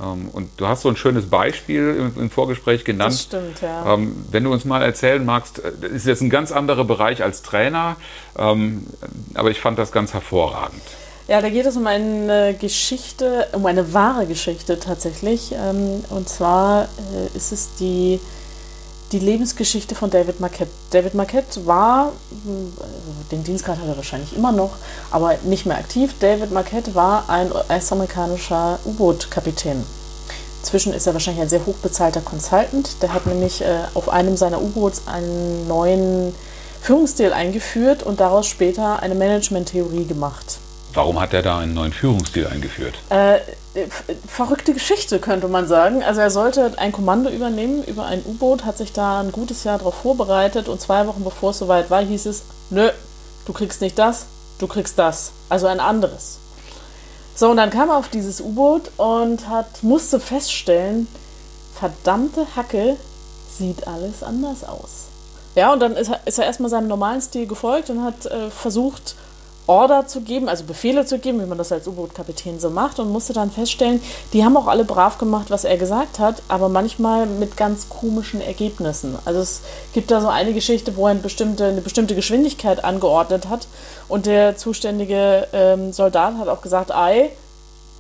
Ähm, 0.01 0.29
und 0.33 0.51
du 0.57 0.67
hast 0.67 0.83
so 0.83 0.89
ein 0.89 0.97
schönes 0.97 1.29
Beispiel 1.29 2.11
im, 2.17 2.31
Vorgespräch 2.31 2.85
genannt. 2.85 3.13
Das 3.13 3.23
stimmt, 3.23 3.61
ja. 3.61 3.95
Ähm, 3.95 4.25
wenn 4.31 4.45
du 4.45 4.53
uns 4.53 4.65
mal 4.65 4.83
erzählen 4.83 5.25
magst, 5.25 5.59
äh, 5.59 5.73
das 5.81 5.93
ist 5.93 6.07
jetzt 6.07 6.23
ein 6.23 6.31
ganz 6.31 6.53
anderer 6.53 6.85
Bereich 6.85 7.23
als 7.23 7.43
Trainer, 7.43 7.97
ähm, 8.37 8.87
aber 9.35 9.51
ich 9.51 9.61
fand 9.61 9.79
das 9.79 9.93
ganz 9.93 10.13
hervorragend. 10.15 10.83
Ja, 11.33 11.41
da 11.41 11.49
geht 11.49 11.65
es 11.65 11.79
um 11.79 11.87
eine 11.87 12.53
Geschichte, 12.53 13.49
um 13.53 13.65
eine 13.65 13.95
wahre 13.95 14.27
Geschichte 14.27 14.79
tatsächlich. 14.79 15.55
Und 16.11 16.29
zwar 16.29 16.83
äh, 16.83 17.35
ist 17.35 17.53
es 17.53 17.71
die, 17.81 18.21
die 19.13 19.19
Lebensgeschichte 19.19 19.95
von 19.95 20.11
David 20.11 20.41
Marquette. 20.41 20.71
David 20.91 21.15
Marquette 21.15 21.65
war, 21.65 22.13
also 22.45 22.93
den 23.31 23.45
Dienstgrad 23.45 23.79
hat 23.79 23.87
er 23.89 23.97
wahrscheinlich 23.97 24.37
immer 24.37 24.53
noch, 24.53 24.73
aber 25.11 25.39
nicht 25.45 25.65
mehr 25.65 25.79
aktiv. 25.79 26.13
David 26.21 26.53
Marquette 26.53 26.95
war 26.95 27.31
ein 27.31 27.51
US-amerikanischer 27.51 28.79
U-Boot-Kapitän. 28.85 29.87
Inzwischen 30.61 30.93
ist 30.93 31.07
er 31.07 31.15
wahrscheinlich 31.15 31.45
ein 31.45 31.49
sehr 31.49 31.65
hochbezahlter 31.65 32.21
Consultant. 32.21 33.03
Der 33.03 33.15
hat 33.15 33.25
nämlich 33.25 33.63
äh, 33.63 33.85
auf 33.95 34.11
einem 34.11 34.37
seiner 34.37 34.61
U-Boots 34.61 35.05
einen 35.07 35.67
neuen 35.67 36.35
Führungsstil 36.83 37.33
eingeführt 37.33 38.03
und 38.03 38.21
daraus 38.21 38.47
später 38.47 39.01
eine 39.01 39.15
Management-Theorie 39.15 40.05
gemacht. 40.05 40.59
Warum 40.95 41.21
hat 41.21 41.33
er 41.33 41.43
da 41.43 41.59
einen 41.59 41.75
neuen 41.75 41.93
Führungsstil 41.93 42.47
eingeführt? 42.47 42.95
Äh, 43.09 43.39
verrückte 44.27 44.75
Geschichte, 44.75 45.19
könnte 45.19 45.49
man 45.49 45.67
sagen. 45.67 46.03
Also 46.03 46.21
er 46.21 46.31
sollte 46.31 46.73
ein 46.77 46.93
Kommando 46.93 47.31
übernehmen 47.31 47.83
über 47.85 48.05
ein 48.05 48.23
U-Boot, 48.25 48.65
hat 48.65 48.77
sich 48.77 48.93
da 48.93 49.21
ein 49.21 49.33
gutes 49.33 49.65
Jahr 49.65 49.79
darauf 49.79 49.95
vorbereitet 49.95 50.69
und 50.69 50.81
zwei 50.81 51.07
Wochen 51.07 51.25
bevor 51.25 51.51
es 51.51 51.59
soweit 51.59 51.91
war, 51.91 52.03
hieß 52.03 52.27
es, 52.27 52.43
nö, 52.71 52.91
du 53.47 53.53
kriegst 53.53 53.81
nicht 53.81 53.99
das, 53.99 54.27
du 54.59 54.67
kriegst 54.67 54.99
das. 54.99 55.33
Also 55.49 55.67
ein 55.67 55.81
anderes. 55.81 56.39
So, 57.35 57.51
und 57.51 57.57
dann 57.57 57.71
kam 57.71 57.89
er 57.89 57.97
auf 57.97 58.09
dieses 58.09 58.43
U-Boot 58.43 58.91
und 58.99 59.49
hat, 59.49 59.83
musste 59.83 60.21
feststellen, 60.21 61.09
verdammte 61.75 62.47
Hacke, 62.55 62.97
sieht 63.59 63.87
alles 63.87 64.23
anders 64.23 64.65
aus. 64.65 65.07
Ja, 65.55 65.73
und 65.73 65.81
dann 65.81 65.97
ist 65.97 66.09
er, 66.09 66.21
ist 66.27 66.39
er 66.39 66.47
erstmal 66.47 66.71
seinem 66.71 66.89
normalen 66.89 67.21
Stil 67.21 67.47
gefolgt 67.47 67.89
und 67.91 68.05
hat 68.05 68.27
äh, 68.27 68.51
versucht, 68.51 69.17
Order 69.73 70.07
zu 70.07 70.21
geben, 70.21 70.51
also 70.51 70.65
Befehle 70.65 71.07
zu 71.07 71.19
geben, 71.19 71.41
wie 71.41 71.47
man 71.47 71.57
das 71.57 71.73
als 71.73 71.89
U-Boot-Kapitän 71.89 72.61
so 72.61 72.69
macht 72.69 72.99
und 72.99 73.11
musste 73.11 73.33
dann 73.33 73.51
feststellen, 73.51 74.03
die 74.35 74.45
haben 74.45 74.55
auch 74.57 74.67
alle 74.67 74.85
brav 74.85 75.17
gemacht, 75.17 75.51
was 75.51 75.65
er 75.65 75.79
gesagt 75.79 76.19
hat, 76.19 76.43
aber 76.49 76.69
manchmal 76.69 77.25
mit 77.25 77.57
ganz 77.57 77.89
komischen 77.89 78.43
Ergebnissen. 78.43 79.19
Also 79.25 79.41
es 79.41 79.63
gibt 79.95 80.11
da 80.11 80.21
so 80.21 80.29
eine 80.29 80.53
Geschichte, 80.53 80.95
wo 80.97 81.07
er 81.07 81.13
eine 81.13 81.21
bestimmte, 81.21 81.65
eine 81.65 81.81
bestimmte 81.81 82.15
Geschwindigkeit 82.15 82.85
angeordnet 82.85 83.49
hat 83.49 83.67
und 84.09 84.27
der 84.27 84.59
zuständige 84.59 85.49
ähm, 85.55 85.93
Soldat 85.93 86.37
hat 86.37 86.49
auch 86.49 86.61
gesagt, 86.61 86.95
ei, 86.95 87.31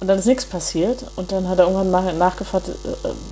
und 0.00 0.08
dann 0.08 0.18
ist 0.18 0.26
nichts 0.26 0.44
passiert 0.44 1.04
und 1.16 1.32
dann 1.32 1.48
hat 1.48 1.58
er 1.58 1.66
irgendwann 1.66 1.90
nach, 1.90 2.12
nachgefragt, 2.12 2.68
äh, 2.68 2.72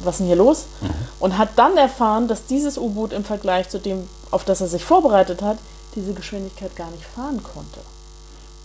was 0.03 0.15
ist 0.15 0.19
denn 0.21 0.29
hier 0.29 0.37
los? 0.37 0.65
Mhm. 0.81 0.91
Und 1.19 1.37
hat 1.37 1.51
dann 1.57 1.77
erfahren, 1.77 2.27
dass 2.27 2.47
dieses 2.47 2.79
U-Boot 2.79 3.13
im 3.13 3.25
Vergleich 3.25 3.69
zu 3.69 3.79
dem, 3.79 4.09
auf 4.31 4.45
das 4.45 4.63
er 4.63 4.69
sich 4.69 4.85
vorbereitet 4.85 5.43
hat, 5.43 5.59
diese 5.95 6.15
Geschwindigkeit 6.15 6.75
gar 6.77 6.91
nicht 6.91 7.05
fahren 7.05 7.43
konnte. 7.43 7.81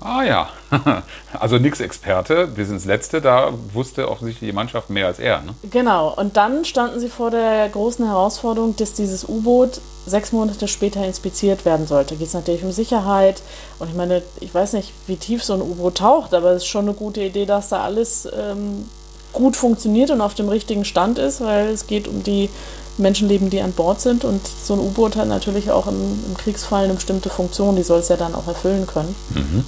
Ah 0.06 0.24
ja, 0.24 0.50
also 1.40 1.58
nix 1.58 1.80
Experte, 1.80 2.56
wir 2.56 2.68
sind 2.68 2.76
das 2.76 2.86
Letzte, 2.86 3.22
da 3.22 3.52
wusste 3.74 4.08
offensichtlich 4.08 4.52
die 4.52 4.56
Mannschaft 4.56 4.92
mehr 4.92 5.08
als 5.08 5.18
er. 5.18 5.42
Ne? 5.42 5.56
Genau, 5.72 6.14
und 6.14 6.38
dann 6.38 6.64
standen 6.64 7.00
sie 7.00 7.10
vor 7.10 7.32
der 7.32 7.68
großen 7.70 8.06
Herausforderung, 8.06 8.76
dass 8.76 8.94
dieses 8.94 9.28
U-Boot 9.28 9.82
sechs 10.06 10.32
Monate 10.32 10.68
später 10.68 11.04
inspiziert 11.04 11.66
werden 11.66 11.88
sollte. 11.88 12.18
Geht 12.18 12.28
es 12.28 12.36
natürlich 12.36 12.64
um 12.64 12.72
Sicherheit 12.72 13.42
und 13.80 13.90
ich 13.90 13.96
meine, 13.96 14.22
ich 14.42 14.54
weiß 14.54 14.74
nicht, 14.74 14.94
wie 15.08 15.16
tief 15.16 15.44
so 15.44 15.56
ein 15.56 15.62
U-Boot 15.62 15.98
taucht, 15.98 16.36
aber 16.36 16.52
es 16.52 16.58
ist 16.58 16.68
schon 16.68 16.86
eine 16.86 16.94
gute 16.94 17.24
Idee, 17.24 17.48
dass 17.48 17.70
da 17.70 17.82
alles 17.82 18.28
ähm, 18.32 18.88
gut 19.34 19.56
funktioniert 19.56 20.12
und 20.12 20.22
auf 20.22 20.36
dem 20.36 20.50
richtigen 20.50 20.86
Stand 20.86 21.18
ist, 21.18 21.42
weil 21.42 21.70
es 21.70 21.88
geht 21.88 22.08
um 22.08 22.22
die 22.22 22.52
Menschenleben, 23.00 23.50
die 23.50 23.60
an 23.60 23.74
Bord 23.74 24.02
sind 24.02 24.24
und 24.24 24.42
so 24.48 24.76
ein 24.76 24.80
U-Boot 24.80 25.16
hat 25.16 25.28
natürlich 25.28 25.72
auch 25.72 25.88
im, 25.88 25.96
im, 26.28 26.38
Kriegsfall 26.38 26.84
eine 26.84 26.94
bestimmte 26.94 27.32
Funktion, 27.32 27.76
die 27.76 27.82
soll 27.82 28.02
es 28.02 28.10
ja 28.10 28.18
dann 28.18 28.36
auch 28.36 28.48
erfüllen 28.48 28.86
können. 28.86 29.16
Mhm. 29.34 29.66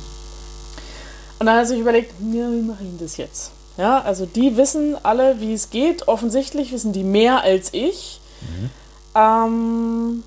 Und 1.40 1.46
dann 1.46 1.56
hat 1.56 1.64
er 1.64 1.68
sich 1.68 1.80
überlegt, 1.80 2.14
ja, 2.20 2.52
wie 2.52 2.62
mache 2.62 2.84
ich 2.84 3.00
das 3.00 3.18
jetzt? 3.18 3.52
Ja, 3.78 4.02
also 4.02 4.26
die 4.26 4.58
wissen 4.58 4.96
alle, 5.04 5.40
wie 5.40 5.54
es 5.54 5.70
geht. 5.70 6.08
Offensichtlich 6.08 6.72
wissen 6.72 6.94
die 6.94 7.04
mehr 7.04 7.44
als 7.44 7.74
ich. 7.74 8.20
Mhm. 8.42 8.70
Ähm, 9.16 10.24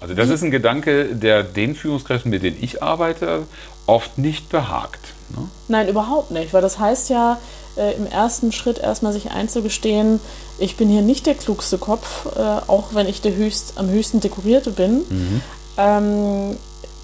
also 0.00 0.14
das 0.14 0.28
ist 0.28 0.42
ein 0.42 0.50
Gedanke, 0.50 1.16
der 1.16 1.42
den 1.42 1.74
Führungskräften, 1.74 2.30
mit 2.30 2.42
denen 2.42 2.58
ich 2.60 2.82
arbeite, 2.82 3.46
oft 3.86 4.18
nicht 4.18 4.48
behagt. 4.48 5.00
Ne? 5.30 5.48
Nein, 5.68 5.88
überhaupt 5.88 6.30
nicht, 6.30 6.52
weil 6.52 6.62
das 6.62 6.78
heißt 6.78 7.10
ja 7.10 7.38
äh, 7.76 7.94
im 7.94 8.06
ersten 8.06 8.52
Schritt 8.52 8.78
erstmal 8.78 9.12
sich 9.12 9.30
einzugestehen, 9.30 10.20
ich 10.58 10.76
bin 10.76 10.88
hier 10.88 11.02
nicht 11.02 11.26
der 11.26 11.34
klugste 11.34 11.78
Kopf, 11.78 12.26
äh, 12.36 12.38
auch 12.38 12.94
wenn 12.94 13.08
ich 13.08 13.22
der 13.22 13.34
höchst, 13.34 13.74
am 13.76 13.88
höchsten 13.88 14.20
dekorierte 14.20 14.70
bin. 14.70 14.98
Mhm. 15.08 15.40
Ähm, 15.76 16.56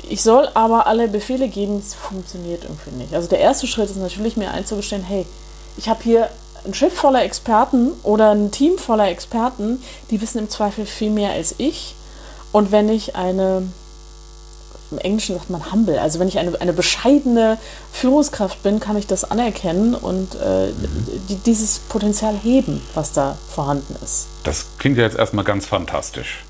ich 0.08 0.22
soll 0.22 0.48
aber 0.54 0.86
alle 0.86 1.08
Befehle 1.08 1.48
geben, 1.48 1.78
es 1.78 1.94
funktioniert 1.94 2.64
irgendwie 2.64 2.90
nicht. 2.90 3.14
Also 3.14 3.28
der 3.28 3.40
erste 3.40 3.66
Schritt 3.66 3.90
ist 3.90 3.96
natürlich 3.96 4.36
mir 4.36 4.50
einzugestehen, 4.50 5.02
hey, 5.02 5.26
ich 5.76 5.88
habe 5.88 6.02
hier 6.02 6.30
ein 6.64 6.74
Schiff 6.74 6.94
voller 6.94 7.24
Experten 7.24 7.92
oder 8.02 8.32
ein 8.32 8.50
Team 8.50 8.78
voller 8.78 9.08
Experten, 9.08 9.82
die 10.10 10.20
wissen 10.20 10.38
im 10.38 10.50
Zweifel 10.50 10.86
viel 10.86 11.10
mehr 11.10 11.32
als 11.32 11.54
ich. 11.58 11.94
Und 12.52 12.72
wenn 12.72 12.88
ich 12.88 13.16
eine, 13.16 13.62
im 14.90 14.98
Englischen 14.98 15.36
sagt 15.36 15.50
man 15.50 15.72
humble, 15.72 15.98
also 15.98 16.18
wenn 16.18 16.28
ich 16.28 16.38
eine, 16.38 16.60
eine 16.60 16.72
bescheidene 16.72 17.58
Führungskraft 17.92 18.62
bin, 18.62 18.80
kann 18.80 18.96
ich 18.96 19.06
das 19.06 19.30
anerkennen 19.30 19.94
und 19.94 20.34
äh, 20.34 20.68
die, 21.28 21.36
dieses 21.36 21.78
Potenzial 21.78 22.34
heben, 22.36 22.82
was 22.94 23.12
da 23.12 23.38
vorhanden 23.54 23.96
ist. 24.02 24.26
Das 24.44 24.66
klingt 24.78 24.98
ja 24.98 25.04
jetzt 25.04 25.16
erstmal 25.16 25.44
ganz 25.44 25.66
fantastisch. 25.66 26.44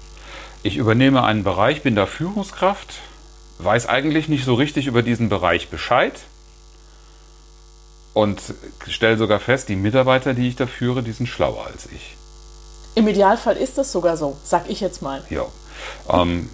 Ich 0.63 0.77
übernehme 0.77 1.23
einen 1.23 1.45
Bereich, 1.45 1.83
bin 1.83 1.95
da 1.95 2.07
Führungskraft, 2.07 2.95
weiß 3.65 3.89
eigentlich 3.89 4.29
nicht 4.29 4.45
so 4.45 4.55
richtig 4.55 4.87
über 4.87 5.03
diesen 5.03 5.29
Bereich 5.29 5.69
Bescheid 5.69 6.15
und 8.15 8.41
stelle 8.89 9.17
sogar 9.17 9.41
fest, 9.41 9.69
die 9.69 9.77
Mitarbeiter, 9.77 10.35
die 10.35 10.49
ich 10.49 10.57
da 10.57 10.67
führe, 10.67 11.03
die 11.03 11.13
sind 11.13 11.27
schlauer 11.27 11.67
als 11.67 11.87
ich. 11.87 12.17
Im 12.95 13.07
Idealfall 13.07 13.57
ist 13.57 13.79
das 13.79 13.93
sogar 13.93 14.17
so, 14.17 14.37
sag 14.43 14.69
ich 14.69 14.81
jetzt 14.81 15.01
mal. 15.01 15.23
Ja. 15.31 15.47
Ähm, 16.09 16.51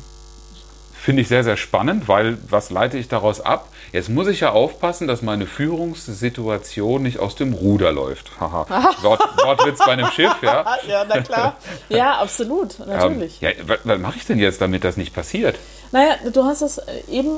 Finde 1.06 1.22
ich 1.22 1.28
sehr, 1.28 1.44
sehr 1.44 1.56
spannend, 1.56 2.08
weil 2.08 2.36
was 2.50 2.70
leite 2.70 2.98
ich 2.98 3.06
daraus 3.06 3.40
ab? 3.40 3.68
Jetzt 3.92 4.08
muss 4.08 4.26
ich 4.26 4.40
ja 4.40 4.50
aufpassen, 4.50 5.06
dass 5.06 5.22
meine 5.22 5.46
Führungssituation 5.46 7.00
nicht 7.00 7.20
aus 7.20 7.36
dem 7.36 7.52
Ruder 7.52 7.92
läuft. 7.92 8.32
Haha. 8.40 8.66
Wort, 9.02 9.20
Wortwitz 9.44 9.78
bei 9.78 9.92
einem 9.92 10.10
Schiff, 10.10 10.34
ja? 10.42 10.64
ja, 10.88 11.04
na 11.08 11.20
klar. 11.20 11.56
Ja, 11.88 12.18
absolut, 12.18 12.80
natürlich. 12.80 13.40
Ähm, 13.40 13.54
ja, 13.68 13.78
was 13.84 13.98
mache 14.00 14.16
ich 14.16 14.26
denn 14.26 14.40
jetzt, 14.40 14.60
damit 14.60 14.82
das 14.82 14.96
nicht 14.96 15.14
passiert? 15.14 15.56
Naja, 15.92 16.16
du 16.32 16.44
hast 16.44 16.62
es 16.62 16.78
äh, 16.78 17.02
eben 17.08 17.36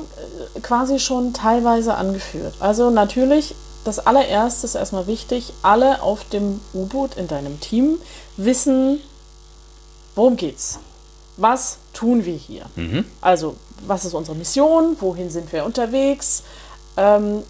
äh, 0.55 0.59
quasi 0.61 0.99
schon 0.99 1.33
teilweise 1.33 1.95
angeführt. 1.95 2.55
Also 2.59 2.89
natürlich, 2.89 3.55
das 3.83 3.99
allererste 3.99 4.65
ist 4.65 4.75
erstmal 4.75 5.07
wichtig, 5.07 5.53
alle 5.61 6.01
auf 6.01 6.23
dem 6.25 6.59
U-Boot 6.73 7.15
in 7.15 7.27
deinem 7.27 7.59
Team 7.59 7.99
wissen, 8.37 8.99
worum 10.15 10.35
geht's. 10.35 10.79
Was 11.37 11.77
tun 11.93 12.25
wir 12.25 12.35
hier? 12.35 12.65
Mhm. 12.75 13.05
Also, 13.21 13.55
was 13.87 14.03
ist 14.03 14.13
unsere 14.13 14.35
Mission? 14.35 14.97
Wohin 14.99 15.29
sind 15.29 15.53
wir 15.53 15.63
unterwegs? 15.63 16.43
Ähm, 16.97 17.43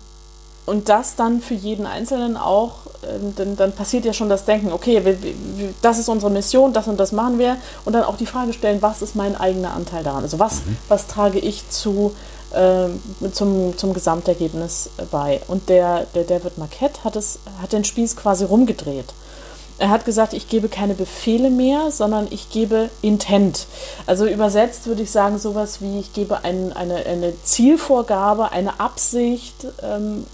und 0.70 0.88
das 0.88 1.16
dann 1.16 1.42
für 1.42 1.56
jeden 1.56 1.88
Einzelnen 1.88 2.38
auch, 2.38 2.74
ähm, 3.04 3.36
denn 3.36 3.58
dann 3.58 3.72
passiert 3.72 4.06
ja 4.06 4.14
schon 4.14 4.30
das 4.30 4.46
Denken, 4.46 4.72
okay, 4.72 5.04
wir, 5.04 5.22
wir, 5.24 5.74
das 5.82 5.98
ist 5.98 6.10
unsere 6.10 6.32
Mission, 6.32 6.74
das 6.74 6.88
und 6.88 7.00
das 7.00 7.12
machen 7.12 7.40
wir. 7.40 7.58
Und 7.86 7.94
dann 7.94 8.04
auch 8.04 8.18
die 8.18 8.28
Frage 8.28 8.54
stellen, 8.54 8.82
was 8.82 9.02
ist 9.02 9.16
mein 9.16 9.36
eigener 9.36 9.74
Anteil 9.74 10.04
daran? 10.04 10.22
Also 10.22 10.38
was, 10.38 10.58
mhm. 10.58 10.78
was 10.88 11.08
trage 11.08 11.40
ich 11.40 11.68
zu, 11.70 12.14
äh, 12.52 12.88
zum, 13.32 13.76
zum 13.78 13.94
Gesamtergebnis 13.96 14.92
bei? 15.10 15.42
Und 15.48 15.70
der, 15.70 16.06
der 16.14 16.24
David 16.24 16.60
Marquette 16.60 17.04
hat, 17.04 17.16
es, 17.16 17.40
hat 17.62 17.74
den 17.74 17.84
Spieß 17.84 18.16
quasi 18.16 18.46
rumgedreht. 18.46 19.12
Er 19.80 19.90
hat 19.90 20.04
gesagt, 20.04 20.34
ich 20.34 20.50
gebe 20.50 20.68
keine 20.68 20.94
Befehle 20.94 21.50
mehr, 21.50 21.90
sondern 21.90 22.28
ich 22.32 22.50
gebe 22.50 22.90
Intent. 23.02 23.66
Also 24.06 24.28
übersetzt 24.28 24.88
würde 24.88 25.04
ich 25.04 25.12
sagen, 25.12 25.40
sowas 25.40 25.82
wie 25.82 26.00
ich 26.00 26.12
gebe 26.12 26.44
ein, 26.44 26.74
eine, 26.74 27.06
eine 27.06 27.34
Zielvorgabe, 27.44 28.52
eine 28.52 28.82
Absicht 28.82 29.68
ähm, 29.82 30.26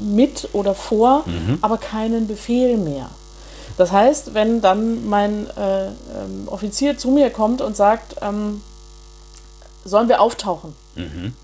mit 0.00 0.50
oder 0.52 0.74
vor, 0.74 1.24
mhm. 1.26 1.58
aber 1.62 1.78
keinen 1.78 2.28
Befehl 2.28 2.76
mehr. 2.76 3.10
Das 3.76 3.90
heißt, 3.90 4.34
wenn 4.34 4.60
dann 4.60 5.08
mein 5.08 5.48
äh, 5.56 5.86
ähm, 5.86 6.46
Offizier 6.46 6.96
zu 6.96 7.10
mir 7.10 7.30
kommt 7.30 7.60
und 7.60 7.76
sagt, 7.76 8.16
ähm, 8.22 8.62
sollen 9.84 10.08
wir 10.08 10.20
auftauchen? 10.20 10.74
Mhm. 10.94 11.34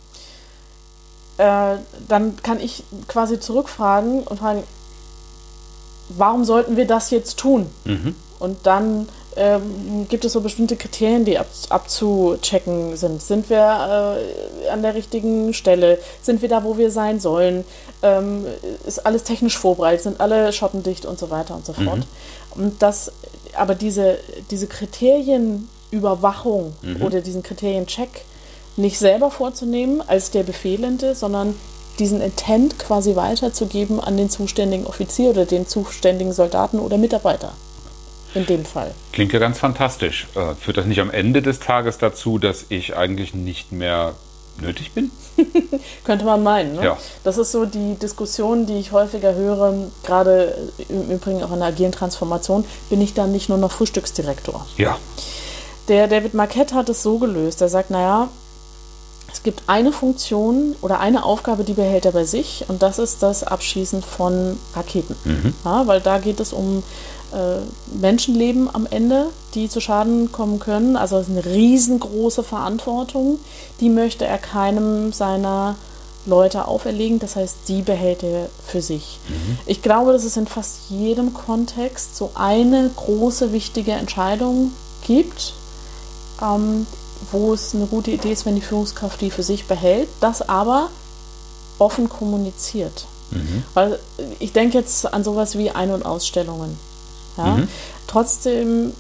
Äh, 1.38 1.76
dann 2.06 2.36
kann 2.42 2.60
ich 2.60 2.84
quasi 3.08 3.40
zurückfragen 3.40 4.22
und 4.22 4.38
fragen, 4.38 4.62
warum 6.08 6.44
sollten 6.44 6.76
wir 6.76 6.86
das 6.86 7.10
jetzt 7.10 7.38
tun? 7.38 7.66
Mhm. 7.84 8.14
Und 8.38 8.66
dann 8.66 9.08
ähm, 9.36 10.06
gibt 10.08 10.24
es 10.24 10.32
so 10.32 10.40
bestimmte 10.40 10.76
Kriterien, 10.76 11.24
die 11.24 11.38
ab, 11.38 11.46
abzuchecken 11.68 12.96
sind. 12.96 13.22
Sind 13.22 13.50
wir 13.50 14.18
äh, 14.18 14.68
an 14.68 14.82
der 14.82 14.94
richtigen 14.94 15.54
Stelle? 15.54 15.98
Sind 16.22 16.42
wir 16.42 16.48
da, 16.48 16.64
wo 16.64 16.76
wir 16.76 16.90
sein 16.90 17.20
sollen? 17.20 17.64
Ähm, 18.02 18.44
ist 18.86 19.06
alles 19.06 19.24
technisch 19.24 19.56
vorbereitet? 19.56 20.02
Sind 20.02 20.20
alle 20.20 20.52
schottendicht 20.52 21.06
und 21.06 21.18
so 21.18 21.30
weiter 21.30 21.54
und 21.54 21.66
so 21.66 21.72
fort? 21.72 22.06
Mhm. 22.56 22.62
Und 22.62 22.82
das, 22.82 23.12
aber 23.54 23.74
diese, 23.74 24.18
diese 24.50 24.66
Kriterienüberwachung 24.66 26.74
mhm. 26.82 27.02
oder 27.02 27.20
diesen 27.20 27.42
Kriteriencheck 27.42 28.24
nicht 28.76 28.98
selber 28.98 29.30
vorzunehmen 29.30 30.02
als 30.06 30.30
der 30.30 30.44
Befehlende, 30.44 31.14
sondern 31.14 31.54
diesen 31.98 32.20
Intent 32.20 32.78
quasi 32.78 33.16
weiterzugeben 33.16 34.00
an 34.00 34.16
den 34.16 34.30
zuständigen 34.30 34.86
Offizier 34.86 35.30
oder 35.30 35.44
den 35.44 35.66
zuständigen 35.66 36.32
Soldaten 36.32 36.78
oder 36.78 36.98
Mitarbeiter. 36.98 37.52
In 38.34 38.44
dem 38.46 38.64
Fall. 38.64 38.94
Klingt 39.12 39.32
ja 39.32 39.38
ganz 39.38 39.58
fantastisch. 39.58 40.28
Äh, 40.34 40.54
führt 40.54 40.76
das 40.76 40.86
nicht 40.86 41.00
am 41.00 41.10
Ende 41.10 41.40
des 41.40 41.60
Tages 41.60 41.96
dazu, 41.98 42.38
dass 42.38 42.66
ich 42.68 42.94
eigentlich 42.94 43.34
nicht 43.34 43.72
mehr 43.72 44.14
nötig 44.60 44.92
bin? 44.92 45.10
Könnte 46.04 46.24
man 46.24 46.42
meinen. 46.42 46.76
Ne? 46.76 46.84
Ja. 46.84 46.98
Das 47.24 47.38
ist 47.38 47.52
so 47.52 47.64
die 47.64 47.94
Diskussion, 47.94 48.66
die 48.66 48.78
ich 48.78 48.92
häufiger 48.92 49.34
höre, 49.34 49.74
gerade 50.04 50.54
im 50.88 51.10
Übrigen 51.10 51.42
auch 51.42 51.52
in 51.52 51.60
der 51.60 51.68
agilen 51.68 51.92
Transformation, 51.92 52.64
bin 52.90 53.00
ich 53.00 53.14
dann 53.14 53.32
nicht 53.32 53.48
nur 53.48 53.58
noch 53.58 53.72
Frühstücksdirektor? 53.72 54.66
Ja. 54.76 54.98
Der 55.88 56.06
David 56.06 56.34
Marquette 56.34 56.74
hat 56.74 56.88
es 56.90 57.02
so 57.02 57.18
gelöst. 57.18 57.62
Er 57.62 57.68
sagt, 57.70 57.90
naja, 57.90 58.28
es 59.32 59.42
gibt 59.42 59.62
eine 59.66 59.92
Funktion 59.92 60.74
oder 60.80 61.00
eine 61.00 61.24
Aufgabe, 61.24 61.64
die 61.64 61.74
behält 61.74 62.06
er 62.06 62.12
bei 62.12 62.24
sich 62.24 62.64
und 62.68 62.82
das 62.82 62.98
ist 62.98 63.22
das 63.22 63.44
Abschießen 63.44 64.02
von 64.02 64.58
Raketen. 64.74 65.16
Mhm. 65.24 65.54
Ja, 65.64 65.86
weil 65.86 66.00
da 66.00 66.18
geht 66.18 66.40
es 66.40 66.52
um 66.52 66.82
äh, 67.32 67.60
Menschenleben 68.00 68.74
am 68.74 68.86
Ende, 68.86 69.26
die 69.54 69.68
zu 69.68 69.80
Schaden 69.80 70.32
kommen 70.32 70.58
können. 70.58 70.96
Also 70.96 71.18
es 71.18 71.28
ist 71.28 71.36
eine 71.36 71.44
riesengroße 71.44 72.42
Verantwortung. 72.42 73.38
Die 73.80 73.90
möchte 73.90 74.24
er 74.24 74.38
keinem 74.38 75.12
seiner 75.12 75.76
Leute 76.24 76.66
auferlegen. 76.66 77.18
Das 77.18 77.36
heißt, 77.36 77.56
die 77.68 77.82
behält 77.82 78.22
er 78.22 78.48
für 78.66 78.80
sich. 78.80 79.18
Mhm. 79.28 79.58
Ich 79.66 79.82
glaube, 79.82 80.12
dass 80.12 80.24
es 80.24 80.38
in 80.38 80.46
fast 80.46 80.88
jedem 80.88 81.34
Kontext 81.34 82.16
so 82.16 82.30
eine 82.34 82.90
große, 82.96 83.52
wichtige 83.52 83.92
Entscheidung 83.92 84.72
gibt, 85.06 85.52
ähm, 86.42 86.86
wo 87.32 87.52
es 87.52 87.74
eine 87.74 87.86
gute 87.86 88.10
Idee 88.10 88.32
ist, 88.32 88.46
wenn 88.46 88.54
die 88.54 88.60
Führungskraft 88.60 89.20
die 89.20 89.30
für 89.30 89.42
sich 89.42 89.66
behält, 89.66 90.08
das 90.20 90.48
aber 90.48 90.90
offen 91.78 92.08
kommuniziert. 92.08 93.06
Mhm. 93.30 93.62
Weil 93.74 93.98
ich 94.38 94.52
denke 94.52 94.78
jetzt 94.78 95.12
an 95.12 95.24
sowas 95.24 95.56
wie 95.56 95.70
Ein- 95.70 95.90
und 95.90 96.04
Ausstellungen. 96.04 96.78
Ja? 97.36 97.56
Mhm. 97.56 97.68
Trotzdem 98.06 98.92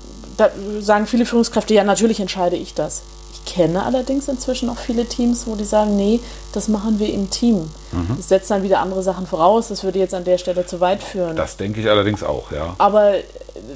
sagen 0.80 1.06
viele 1.06 1.26
Führungskräfte, 1.26 1.74
ja, 1.74 1.82
natürlich 1.82 2.20
entscheide 2.20 2.56
ich 2.56 2.74
das. 2.74 3.02
Ich 3.32 3.54
kenne 3.54 3.82
allerdings 3.82 4.28
inzwischen 4.28 4.68
auch 4.68 4.78
viele 4.78 5.06
Teams, 5.06 5.46
wo 5.46 5.56
die 5.56 5.64
sagen, 5.64 5.96
nee, 5.96 6.20
das 6.52 6.68
machen 6.68 6.98
wir 6.98 7.12
im 7.12 7.28
Team. 7.30 7.68
Mhm. 7.90 8.16
Das 8.16 8.28
setzt 8.28 8.50
dann 8.50 8.62
wieder 8.62 8.80
andere 8.80 9.02
Sachen 9.02 9.26
voraus, 9.26 9.68
das 9.68 9.82
würde 9.82 9.98
jetzt 9.98 10.14
an 10.14 10.24
der 10.24 10.38
Stelle 10.38 10.64
zu 10.66 10.80
weit 10.80 11.02
führen. 11.02 11.34
Das 11.34 11.56
denke 11.56 11.80
ich 11.80 11.88
allerdings 11.88 12.22
auch, 12.22 12.52
ja. 12.52 12.74
Aber 12.78 13.14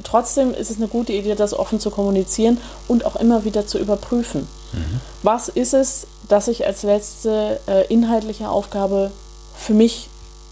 trotzdem 0.02 0.52
ist 0.52 0.70
es 0.70 0.76
eine 0.76 0.88
gute 0.88 1.12
Idee, 1.12 1.34
das 1.34 1.54
offen 1.54 1.80
zu 1.80 1.90
kommunizieren 1.90 2.58
und 2.88 3.04
auch 3.04 3.16
immer 3.16 3.44
wieder 3.44 3.66
zu 3.66 3.78
überprüfen. 3.78 4.46
Mhm. 4.72 5.00
Was 5.22 5.48
ist 5.48 5.74
es, 5.74 6.06
dass 6.28 6.48
ich 6.48 6.66
als 6.66 6.82
letzte 6.82 7.60
äh, 7.66 7.86
inhaltliche 7.92 8.48
Aufgabe 8.48 9.10
für 9.54 9.74
mich 9.74 10.08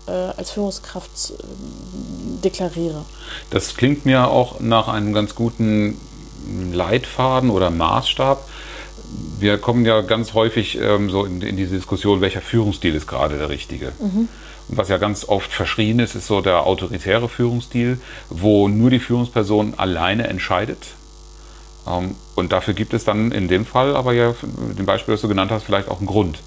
äh, 0.07 0.11
als 0.11 0.51
Führungskraft 0.51 1.11
äh, 1.31 2.43
deklariere? 2.45 3.05
Das 3.51 3.77
klingt 3.77 4.05
mir 4.05 4.29
auch 4.29 4.61
nach 4.61 4.89
einem 4.89 5.13
ganz 5.13 5.35
guten 5.35 6.01
Leitfaden 6.73 7.51
oder 7.51 7.71
Maßstab. 7.71 8.47
Wir 9.39 9.59
kommen 9.59 9.85
ja 9.85 10.03
ganz 10.03 10.35
häufig 10.35 10.79
ähm, 10.79 11.11
so 11.11 11.25
in, 11.25 11.41
in, 11.43 11.57
diese 11.57 11.75
Diskussion, 11.75 12.21
welcher 12.21 12.41
Führungsstil 12.41 12.95
ist 12.95 13.07
gerade 13.07 13.39
der 13.39 13.49
richtige. 13.49 13.93
Mhm. 13.99 14.29
Was 14.73 14.89
ja 14.89 14.99
ganz 14.99 15.25
oft 15.25 15.53
verschrien 15.53 15.99
ist, 15.99 16.15
ist 16.15 16.29
so 16.29 16.41
der 16.41 16.65
autoritäre 16.65 17.29
Führungsstil, 17.29 17.99
wo 18.29 18.69
nur 18.69 18.91
die 18.91 19.01
Führungsperson 19.01 19.75
alleine 19.77 20.29
entscheidet. 20.29 20.95
Ähm, 21.87 22.15
und 22.37 22.53
dafür 22.53 22.75
gibt 22.75 22.95
es 22.95 23.05
dann 23.05 23.33
in 23.33 23.49
dem 23.49 23.67
Fall, 23.67 23.97
aber 23.97 24.13
ja, 24.13 24.35
dem 24.79 24.87
Beispiel, 24.87 25.15
das 25.15 25.23
du 25.23 25.29
genannt 25.29 25.51
hast, 25.51 25.65
vielleicht 25.65 25.89
auch 25.89 25.99
einen 25.99 26.07
Grund. 26.07 26.39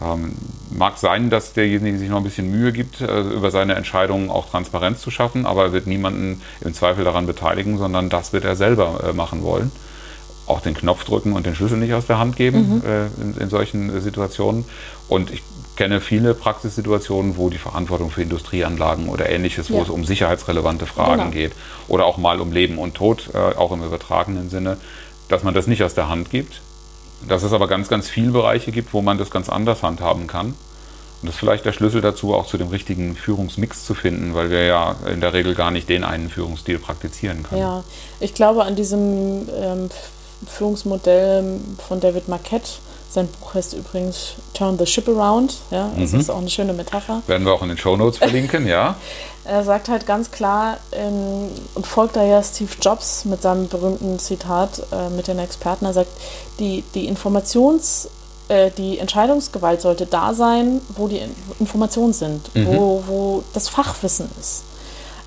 Ähm, 0.00 0.36
mag 0.70 0.98
sein, 0.98 1.30
dass 1.30 1.54
derjenige 1.54 1.98
sich 1.98 2.10
noch 2.10 2.18
ein 2.18 2.24
bisschen 2.24 2.50
Mühe 2.50 2.72
gibt, 2.72 3.00
äh, 3.00 3.20
über 3.20 3.50
seine 3.50 3.74
Entscheidungen 3.74 4.30
auch 4.30 4.50
Transparenz 4.50 5.00
zu 5.00 5.10
schaffen, 5.10 5.46
aber 5.46 5.64
er 5.64 5.72
wird 5.72 5.86
niemanden 5.86 6.42
im 6.60 6.74
Zweifel 6.74 7.02
daran 7.04 7.26
beteiligen, 7.26 7.78
sondern 7.78 8.10
das 8.10 8.32
wird 8.32 8.44
er 8.44 8.56
selber 8.56 9.02
äh, 9.08 9.12
machen 9.12 9.42
wollen. 9.42 9.72
Auch 10.46 10.60
den 10.60 10.74
Knopf 10.74 11.04
drücken 11.04 11.32
und 11.32 11.46
den 11.46 11.54
Schlüssel 11.54 11.78
nicht 11.78 11.92
aus 11.94 12.06
der 12.06 12.18
Hand 12.18 12.36
geben 12.36 12.76
mhm. 12.76 12.82
äh, 12.88 13.06
in, 13.22 13.36
in, 13.38 13.50
solchen 13.50 14.00
Situationen. 14.00 14.64
Und 15.08 15.30
ich 15.30 15.42
kenne 15.76 16.00
viele 16.00 16.34
Praxissituationen, 16.34 17.36
wo 17.36 17.50
die 17.50 17.58
Verantwortung 17.58 18.10
für 18.10 18.22
Industrieanlagen 18.22 19.08
oder 19.08 19.28
ähnliches, 19.28 19.68
ja. 19.68 19.76
wo 19.76 19.82
es 19.82 19.88
um 19.88 20.04
sicherheitsrelevante 20.04 20.86
Fragen 20.86 21.22
genau. 21.22 21.30
geht 21.32 21.52
oder 21.88 22.06
auch 22.06 22.16
mal 22.16 22.40
um 22.40 22.52
Leben 22.52 22.78
und 22.78 22.94
Tod, 22.94 23.30
äh, 23.34 23.38
auch 23.38 23.72
im 23.72 23.82
übertragenen 23.82 24.48
Sinne, 24.48 24.78
dass 25.28 25.42
man 25.42 25.54
das 25.54 25.66
nicht 25.66 25.82
aus 25.82 25.94
der 25.94 26.08
Hand 26.08 26.30
gibt. 26.30 26.60
Dass 27.26 27.42
es 27.42 27.52
aber 27.52 27.66
ganz, 27.66 27.88
ganz 27.88 28.08
viele 28.08 28.30
Bereiche 28.30 28.72
gibt, 28.72 28.92
wo 28.92 29.00
man 29.00 29.16
das 29.16 29.30
ganz 29.30 29.48
anders 29.48 29.82
handhaben 29.82 30.26
kann. 30.26 30.54
Und 31.22 31.28
das 31.28 31.36
ist 31.36 31.40
vielleicht 31.40 31.64
der 31.64 31.72
Schlüssel 31.72 32.02
dazu, 32.02 32.34
auch 32.34 32.46
zu 32.46 32.58
dem 32.58 32.68
richtigen 32.68 33.16
Führungsmix 33.16 33.86
zu 33.86 33.94
finden, 33.94 34.34
weil 34.34 34.50
wir 34.50 34.64
ja 34.64 34.96
in 35.10 35.20
der 35.20 35.32
Regel 35.32 35.54
gar 35.54 35.70
nicht 35.70 35.88
den 35.88 36.04
einen 36.04 36.28
Führungsstil 36.28 36.78
praktizieren 36.78 37.42
können. 37.42 37.60
Ja, 37.60 37.84
ich 38.20 38.34
glaube 38.34 38.64
an 38.64 38.76
diesem 38.76 39.48
ähm, 39.48 39.88
Führungsmodell 40.46 41.60
von 41.86 42.00
David 42.00 42.28
Marquette, 42.28 42.68
sein 43.08 43.28
Buch 43.28 43.54
heißt 43.54 43.72
übrigens 43.74 44.34
Turn 44.52 44.76
the 44.78 44.84
Ship 44.84 45.08
Around. 45.08 45.54
Ja, 45.70 45.90
das 45.98 46.12
mhm. 46.12 46.20
ist 46.20 46.30
auch 46.30 46.38
eine 46.38 46.50
schöne 46.50 46.72
Metapher. 46.72 47.22
Werden 47.26 47.46
wir 47.46 47.52
auch 47.54 47.62
in 47.62 47.68
den 47.68 47.78
Show 47.78 47.96
Notes 47.96 48.18
verlinken, 48.18 48.66
ja. 48.66 48.96
er 49.44 49.64
sagt 49.64 49.88
halt 49.88 50.06
ganz 50.06 50.30
klar 50.30 50.78
ähm, 50.92 51.48
und 51.74 51.86
folgt 51.86 52.16
da 52.16 52.24
ja 52.24 52.42
Steve 52.42 52.72
Jobs 52.80 53.24
mit 53.24 53.42
seinem 53.42 53.68
berühmten 53.68 54.18
Zitat 54.18 54.82
äh, 54.92 55.08
mit 55.10 55.28
den 55.28 55.38
Experten. 55.38 55.86
Er 55.86 55.92
sagt, 55.92 56.10
die, 56.58 56.84
die 56.94 57.10
Informations- 57.10 58.08
äh, 58.48 58.70
die 58.70 58.98
Entscheidungsgewalt 58.98 59.80
sollte 59.80 60.06
da 60.06 60.32
sein, 60.34 60.80
wo 60.90 61.08
die 61.08 61.20
Informationen 61.58 62.12
sind, 62.12 62.54
mhm. 62.54 62.66
wo, 62.66 63.02
wo 63.06 63.44
das 63.54 63.68
Fachwissen 63.68 64.28
ist. 64.38 64.62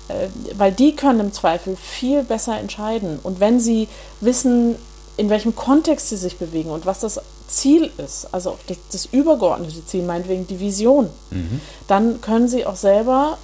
Äh, 0.08 0.28
weil 0.56 0.72
die 0.72 0.96
können 0.96 1.20
im 1.20 1.32
Zweifel 1.32 1.76
viel 1.76 2.22
besser 2.22 2.58
entscheiden. 2.58 3.18
Und 3.22 3.40
wenn 3.40 3.60
sie 3.60 3.88
wissen, 4.20 4.76
in 5.20 5.28
welchem 5.28 5.54
Kontext 5.54 6.08
sie 6.08 6.16
sich 6.16 6.38
bewegen 6.38 6.70
und 6.70 6.86
was 6.86 7.00
das 7.00 7.20
Ziel 7.46 7.90
ist, 7.98 8.28
also 8.32 8.56
das, 8.68 8.78
das 8.90 9.04
übergeordnete 9.04 9.84
Ziel, 9.84 10.02
meinetwegen 10.02 10.46
die 10.46 10.60
Vision, 10.60 11.10
mhm. 11.30 11.60
dann 11.88 12.22
können 12.22 12.48
sie 12.48 12.64
auch 12.64 12.76
selber, 12.76 13.36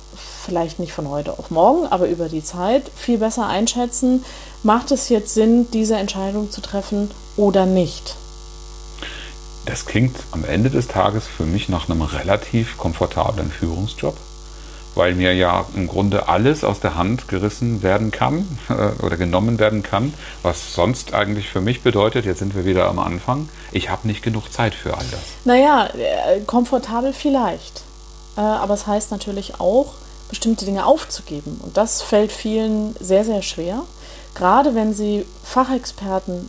vielleicht 0.47 0.79
nicht 0.79 0.93
von 0.93 1.11
heute 1.11 1.39
auf 1.39 1.51
morgen, 1.51 1.87
aber 1.87 2.09
über 2.09 2.31
die 2.31 2.43
Zeit, 2.43 2.91
viel 2.97 3.19
besser 3.19 3.47
einschätzen, 3.47 4.25
macht 4.63 4.91
es 4.91 5.11
jetzt 5.11 5.35
Sinn, 5.35 5.67
diese 5.71 5.97
Entscheidung 5.97 6.51
zu 6.51 6.63
treffen 6.63 7.11
oder 7.37 7.67
nicht. 7.67 8.17
Das 9.67 9.85
klingt 9.85 10.17
am 10.31 10.47
Ende 10.47 10.71
des 10.71 10.89
Tages 10.89 11.27
für 11.27 11.45
mich 11.45 11.69
nach 11.69 11.91
einem 11.91 12.01
relativ 12.01 12.79
komfortablen 12.79 13.51
Führungsjob 13.51 14.17
weil 14.97 15.15
mir 15.15 15.35
ja 15.35 15.67
im 15.75 15.87
Grunde 15.87 16.29
alles 16.29 16.65
aus 16.65 16.81
der 16.81 16.97
Hand 16.97 17.29
gerissen 17.29 17.83
werden 17.83 18.11
kann 18.11 18.47
äh, 18.69 19.05
oder 19.05 19.17
genommen 19.17 19.59
werden 19.59 19.83
kann, 19.83 20.15
was 20.43 20.75
sonst 20.75 21.15
eigentlich 21.15 21.49
für 21.49 21.61
mich 21.61 21.83
bedeutet, 21.83 22.25
jetzt 22.25 22.39
sind 22.39 22.55
wir 22.55 22.65
wieder 22.65 22.89
am 22.89 22.99
Anfang, 22.99 23.49
ich 23.73 23.91
habe 23.91 24.07
nicht 24.09 24.23
genug 24.23 24.53
Zeit 24.53 24.75
für 24.75 24.95
all 24.95 25.05
das. 25.11 25.21
Naja, 25.45 25.89
äh, 25.95 26.41
komfortabel 26.41 27.13
vielleicht, 27.13 27.83
äh, 28.37 28.41
aber 28.41 28.75
es 28.75 28.87
heißt 28.87 29.11
natürlich 29.11 29.61
auch, 29.61 29.95
bestimmte 30.29 30.65
Dinge 30.65 30.87
aufzugeben. 30.87 31.61
Und 31.63 31.77
das 31.77 32.03
fällt 32.03 32.33
vielen 32.33 32.97
sehr, 32.99 33.25
sehr 33.25 33.43
schwer, 33.43 33.83
gerade 34.35 34.75
wenn 34.75 34.93
sie 34.93 35.25
Fachexperten 35.45 36.49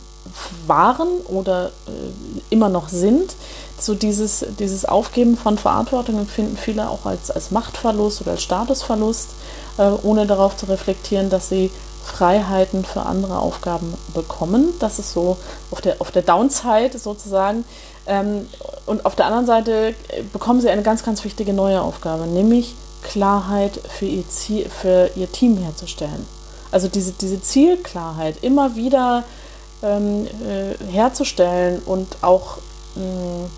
waren 0.66 1.08
oder 1.26 1.68
äh, 1.86 2.50
immer 2.50 2.68
noch 2.68 2.88
sind, 2.88 3.34
so 3.82 3.94
dieses, 3.94 4.44
dieses 4.58 4.84
Aufgeben 4.84 5.36
von 5.36 5.58
Verantwortung 5.58 6.18
empfinden 6.18 6.56
viele 6.56 6.88
auch 6.88 7.06
als, 7.06 7.30
als 7.30 7.50
Machtverlust 7.50 8.20
oder 8.22 8.32
als 8.32 8.42
Statusverlust, 8.42 9.30
äh, 9.78 9.90
ohne 10.02 10.26
darauf 10.26 10.56
zu 10.56 10.66
reflektieren, 10.66 11.30
dass 11.30 11.48
sie 11.48 11.70
Freiheiten 12.04 12.84
für 12.84 13.02
andere 13.02 13.38
Aufgaben 13.38 13.94
bekommen. 14.14 14.72
Das 14.80 14.98
ist 14.98 15.12
so 15.12 15.36
auf 15.70 15.80
der, 15.80 16.00
auf 16.00 16.10
der 16.10 16.22
Downside 16.22 16.98
sozusagen. 16.98 17.64
Ähm, 18.06 18.48
und 18.86 19.04
auf 19.04 19.14
der 19.14 19.26
anderen 19.26 19.46
Seite 19.46 19.94
bekommen 20.32 20.60
sie 20.60 20.70
eine 20.70 20.82
ganz, 20.82 21.04
ganz 21.04 21.22
wichtige 21.24 21.52
neue 21.52 21.80
Aufgabe, 21.82 22.26
nämlich 22.26 22.74
Klarheit 23.02 23.78
für 23.88 24.06
ihr, 24.06 24.28
Ziel, 24.28 24.68
für 24.68 25.10
ihr 25.14 25.30
Team 25.30 25.58
herzustellen. 25.58 26.26
Also 26.70 26.88
diese, 26.88 27.12
diese 27.12 27.40
Zielklarheit 27.40 28.42
immer 28.42 28.76
wieder 28.76 29.24
ähm, 29.82 30.26
äh, 30.26 30.74
herzustellen 30.90 31.80
und 31.84 32.08
auch 32.22 32.58
mh, 32.96 33.48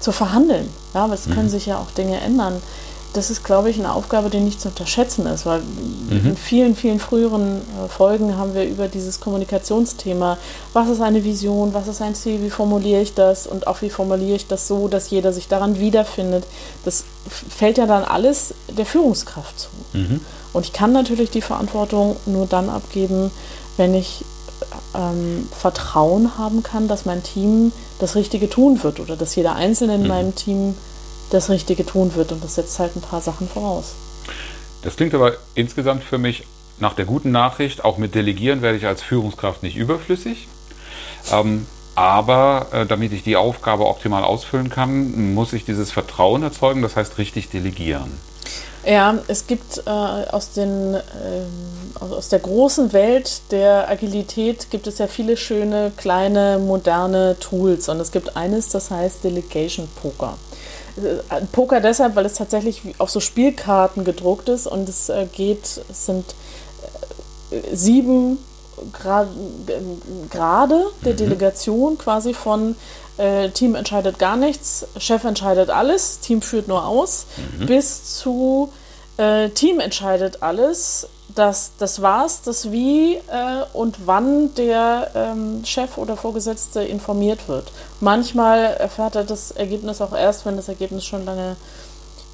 zu 0.00 0.12
verhandeln. 0.12 0.68
Ja, 0.94 1.04
aber 1.04 1.14
es 1.14 1.24
können 1.24 1.44
mhm. 1.44 1.50
sich 1.50 1.66
ja 1.66 1.78
auch 1.78 1.90
Dinge 1.90 2.20
ändern. 2.20 2.60
das 3.16 3.30
ist, 3.30 3.44
glaube 3.44 3.70
ich, 3.70 3.78
eine 3.78 3.92
Aufgabe, 3.92 4.28
die 4.28 4.40
nicht 4.40 4.60
zu 4.60 4.68
unterschätzen 4.68 5.26
ist, 5.26 5.46
weil 5.46 5.60
mhm. 5.60 6.26
in 6.26 6.36
vielen, 6.36 6.76
vielen 6.76 7.00
früheren 7.00 7.58
äh, 7.58 7.88
Folgen 7.88 8.36
haben 8.36 8.54
wir 8.54 8.64
über 8.64 8.88
dieses 8.88 9.20
Kommunikationsthema, 9.20 10.36
was 10.74 10.88
ist 10.88 11.00
eine 11.00 11.24
Vision, 11.24 11.72
was 11.72 11.88
ist 11.88 12.02
ein 12.02 12.14
Ziel, 12.14 12.42
wie 12.42 12.50
formuliere 12.50 13.00
ich 13.00 13.14
das 13.14 13.46
und 13.46 13.66
auch 13.66 13.80
wie 13.80 13.90
formuliere 13.90 14.36
ich 14.36 14.46
das 14.46 14.68
so, 14.68 14.88
dass 14.88 15.10
jeder 15.10 15.32
sich 15.32 15.48
daran 15.48 15.78
wiederfindet. 15.80 16.44
Das 16.84 17.04
fällt 17.28 17.78
ja 17.78 17.86
dann 17.86 18.04
alles 18.04 18.54
der 18.68 18.86
Führungskraft 18.86 19.60
zu. 19.60 19.68
Mhm. 19.94 20.20
Und 20.52 20.64
ich 20.64 20.72
kann 20.72 20.92
natürlich 20.92 21.30
die 21.30 21.42
Verantwortung 21.42 22.16
nur 22.26 22.46
dann 22.46 22.68
abgeben, 22.68 23.30
wenn 23.76 23.94
ich 23.94 24.24
ähm, 24.94 25.48
Vertrauen 25.56 26.38
haben 26.38 26.62
kann, 26.62 26.88
dass 26.88 27.04
mein 27.04 27.22
Team 27.22 27.72
das 27.98 28.14
Richtige 28.14 28.48
tun 28.48 28.82
wird 28.82 29.00
oder 29.00 29.16
dass 29.16 29.36
jeder 29.36 29.54
Einzelne 29.54 29.96
in 29.96 30.02
mhm. 30.02 30.08
meinem 30.08 30.34
Team 30.34 30.74
das 31.30 31.50
Richtige 31.50 31.84
tun 31.84 32.14
wird. 32.14 32.32
Und 32.32 32.42
das 32.42 32.54
setzt 32.54 32.78
halt 32.78 32.96
ein 32.96 33.02
paar 33.02 33.20
Sachen 33.20 33.48
voraus. 33.48 33.94
Das 34.82 34.96
klingt 34.96 35.14
aber 35.14 35.32
insgesamt 35.54 36.04
für 36.04 36.18
mich 36.18 36.44
nach 36.78 36.94
der 36.94 37.06
guten 37.06 37.30
Nachricht, 37.30 37.84
auch 37.84 37.98
mit 37.98 38.14
Delegieren 38.14 38.62
werde 38.62 38.76
ich 38.76 38.86
als 38.86 39.02
Führungskraft 39.02 39.62
nicht 39.62 39.76
überflüssig. 39.76 40.48
Ähm, 41.32 41.66
aber 41.94 42.66
äh, 42.72 42.86
damit 42.86 43.12
ich 43.12 43.22
die 43.22 43.36
Aufgabe 43.36 43.86
optimal 43.86 44.22
ausfüllen 44.22 44.68
kann, 44.68 45.34
muss 45.34 45.54
ich 45.54 45.64
dieses 45.64 45.90
Vertrauen 45.90 46.42
erzeugen, 46.42 46.82
das 46.82 46.94
heißt 46.94 47.16
richtig 47.16 47.48
delegieren. 47.48 48.12
Ja, 48.86 49.18
es 49.26 49.48
gibt 49.48 49.82
äh, 49.84 49.90
aus, 49.90 50.52
den, 50.52 50.94
äh, 50.94 51.00
aus 51.98 52.28
der 52.28 52.38
großen 52.38 52.92
Welt 52.92 53.42
der 53.50 53.90
Agilität 53.90 54.70
gibt 54.70 54.86
es 54.86 54.98
ja 54.98 55.08
viele 55.08 55.36
schöne, 55.36 55.90
kleine, 55.96 56.60
moderne 56.60 57.36
Tools. 57.40 57.88
Und 57.88 57.98
es 57.98 58.12
gibt 58.12 58.36
eines, 58.36 58.68
das 58.68 58.92
heißt 58.92 59.24
Delegation 59.24 59.88
Poker. 60.00 60.38
Äh, 60.96 61.44
Poker 61.50 61.80
deshalb, 61.80 62.14
weil 62.14 62.26
es 62.26 62.34
tatsächlich 62.34 62.82
auf 62.98 63.10
so 63.10 63.18
Spielkarten 63.18 64.04
gedruckt 64.04 64.48
ist 64.48 64.68
und 64.68 64.88
es 64.88 65.08
äh, 65.08 65.26
geht, 65.32 65.80
es 65.90 66.06
sind 66.06 66.36
äh, 67.50 67.74
sieben 67.74 68.38
Grade 68.92 69.28
der 71.04 71.12
mhm. 71.12 71.16
Delegation 71.16 71.98
quasi 71.98 72.34
von 72.34 72.76
äh, 73.18 73.50
Team 73.50 73.74
entscheidet 73.74 74.18
gar 74.18 74.36
nichts, 74.36 74.86
Chef 74.98 75.24
entscheidet 75.24 75.70
alles, 75.70 76.20
Team 76.20 76.42
führt 76.42 76.68
nur 76.68 76.86
aus, 76.86 77.26
mhm. 77.58 77.66
bis 77.66 78.18
zu 78.18 78.72
äh, 79.16 79.50
Team 79.50 79.80
entscheidet 79.80 80.42
alles. 80.42 81.08
Das, 81.34 81.72
das 81.78 82.00
war's, 82.00 82.42
das 82.42 82.72
Wie 82.72 83.16
äh, 83.16 83.20
und 83.74 84.06
wann 84.06 84.54
der 84.54 85.10
ähm, 85.14 85.64
Chef 85.64 85.98
oder 85.98 86.16
Vorgesetzte 86.16 86.82
informiert 86.82 87.48
wird. 87.48 87.72
Manchmal 88.00 88.64
erfährt 88.78 89.16
er 89.16 89.24
das 89.24 89.50
Ergebnis 89.50 90.00
auch 90.00 90.14
erst, 90.14 90.46
wenn 90.46 90.56
das 90.56 90.68
Ergebnis 90.68 91.04
schon 91.04 91.24
lange 91.26 91.56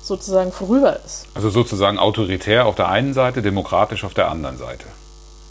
sozusagen 0.03 0.53
vorüber 0.53 0.99
ist. 1.05 1.27
Also 1.35 1.51
sozusagen 1.51 1.99
autoritär 1.99 2.66
auf 2.66 2.75
der 2.75 2.88
einen 2.88 3.14
Seite, 3.14 3.42
demokratisch 3.42 4.05
auf 4.05 4.14
der 4.14 4.29
anderen 4.29 4.59
Seite. 4.59 4.85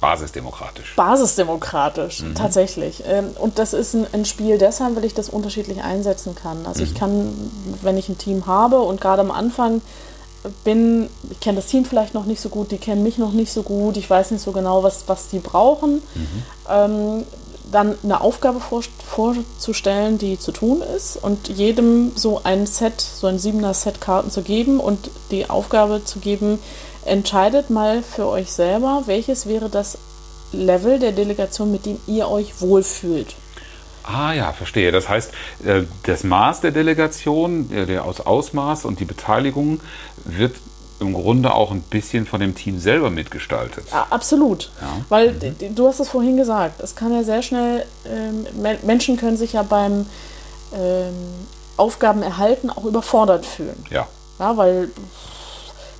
Basisdemokratisch. 0.02 0.96
Basisdemokratisch, 0.96 2.22
mhm. 2.22 2.36
tatsächlich. 2.36 3.04
Ähm, 3.08 3.30
und 3.40 3.60
das 3.60 3.74
ist 3.74 3.96
ein, 3.96 4.26
Spiel 4.26 4.58
deshalb, 4.58 4.96
weil 4.96 5.06
ich 5.06 5.14
das 5.14 5.30
unterschiedlich 5.30 5.84
einsetzen 5.84 6.36
kann. 6.36 6.66
Also 6.66 6.82
mhm. 6.82 6.88
ich 6.88 6.96
kann, 6.96 7.52
wenn 7.82 7.98
ich 7.98 8.10
ein 8.10 8.18
Team 8.18 8.48
habe 8.48 8.82
und 8.82 9.00
gerade 9.00 9.22
am 9.22 9.32
Anfang 9.32 9.82
bin, 10.64 11.08
ich 11.30 11.40
kenne 11.40 11.58
das 11.58 11.68
Team 11.68 11.86
vielleicht 11.86 12.16
noch 12.16 12.26
nicht 12.26 12.42
so 12.42 12.50
gut, 12.50 12.72
die 12.72 12.80
kennen 12.80 13.04
mich 13.04 13.20
noch 13.20 13.32
nicht 13.32 13.54
so 13.54 13.62
gut, 13.62 13.96
ich 13.96 14.10
weiß 14.10 14.32
nicht 14.32 14.42
so 14.42 14.52
genau, 14.52 14.82
was, 14.82 15.04
was 15.08 15.28
die 15.28 15.38
brauchen. 15.40 16.02
Mhm. 16.16 16.44
Ähm, 16.68 17.24
dann 17.72 17.96
eine 18.04 18.22
Aufgabe 18.22 18.60
vor, 18.60 18.82
vorzustellen, 19.06 20.18
die 20.18 20.38
zu 20.38 20.52
tun 20.52 20.82
ist 20.82 21.16
und 21.16 21.48
jedem 21.48 22.12
so 22.16 22.42
ein 22.44 22.66
Set, 22.66 23.00
so 23.00 23.28
ein 23.28 23.40
siebener 23.40 23.74
Set 23.74 24.02
Karten 24.02 24.30
zu 24.30 24.42
geben 24.42 24.80
und 24.80 25.10
die 25.30 25.50
Aufgabe 25.50 26.04
zu 26.04 26.20
geben, 26.20 26.60
entscheidet 27.06 27.70
mal 27.70 28.04
für 28.04 28.28
euch 28.28 28.52
selber, 28.52 29.04
welches 29.06 29.46
wäre 29.46 29.70
das 29.70 29.98
Level 30.52 31.00
der 31.00 31.12
Delegation, 31.12 31.72
mit 31.72 31.86
dem 31.86 32.00
ihr 32.08 32.28
euch 32.28 32.62
wohlfühlt. 32.62 33.36
Ah 34.04 34.34
ja, 34.34 34.52
verstehe. 34.52 34.92
Das 34.92 35.08
heißt, 35.10 35.32
äh, 35.64 35.84
das 36.04 36.24
Maß 36.24 36.62
der 36.62 36.72
Delegation, 36.72 37.70
der 37.70 38.04
Ausmaß 38.06 38.86
und 38.86 39.00
die 39.00 39.06
Beteiligung 39.06 39.80
wird 40.26 40.56
im 41.00 41.14
Grunde 41.14 41.54
auch 41.54 41.72
ein 41.72 41.82
bisschen 41.82 42.26
von 42.26 42.40
dem 42.40 42.56
Team 42.56 42.80
selber 42.80 43.10
mitgestaltet. 43.10 43.86
Ja, 43.92 44.08
absolut. 44.10 44.70
Ja. 44.80 44.88
Weil 45.10 45.32
mhm. 45.34 45.76
du 45.76 45.88
hast 45.88 46.00
es 46.00 46.10
vorhin 46.10 46.38
gesagt, 46.38 46.80
es 46.82 46.96
kann 46.96 47.14
ja 47.14 47.24
sehr 47.24 47.42
schnell, 47.42 47.86
ähm, 48.06 48.46
Menschen 48.84 49.18
können 49.18 49.36
sich 49.36 49.54
ja 49.54 49.64
beim 49.64 50.06
ähm, 50.74 51.14
Aufgaben 51.78 52.22
erhalten 52.22 52.70
auch 52.70 52.86
überfordert 52.86 53.46
fühlen. 53.46 53.84
Ja. 53.90 54.08
Ja, 54.40 54.58
weil 54.58 54.90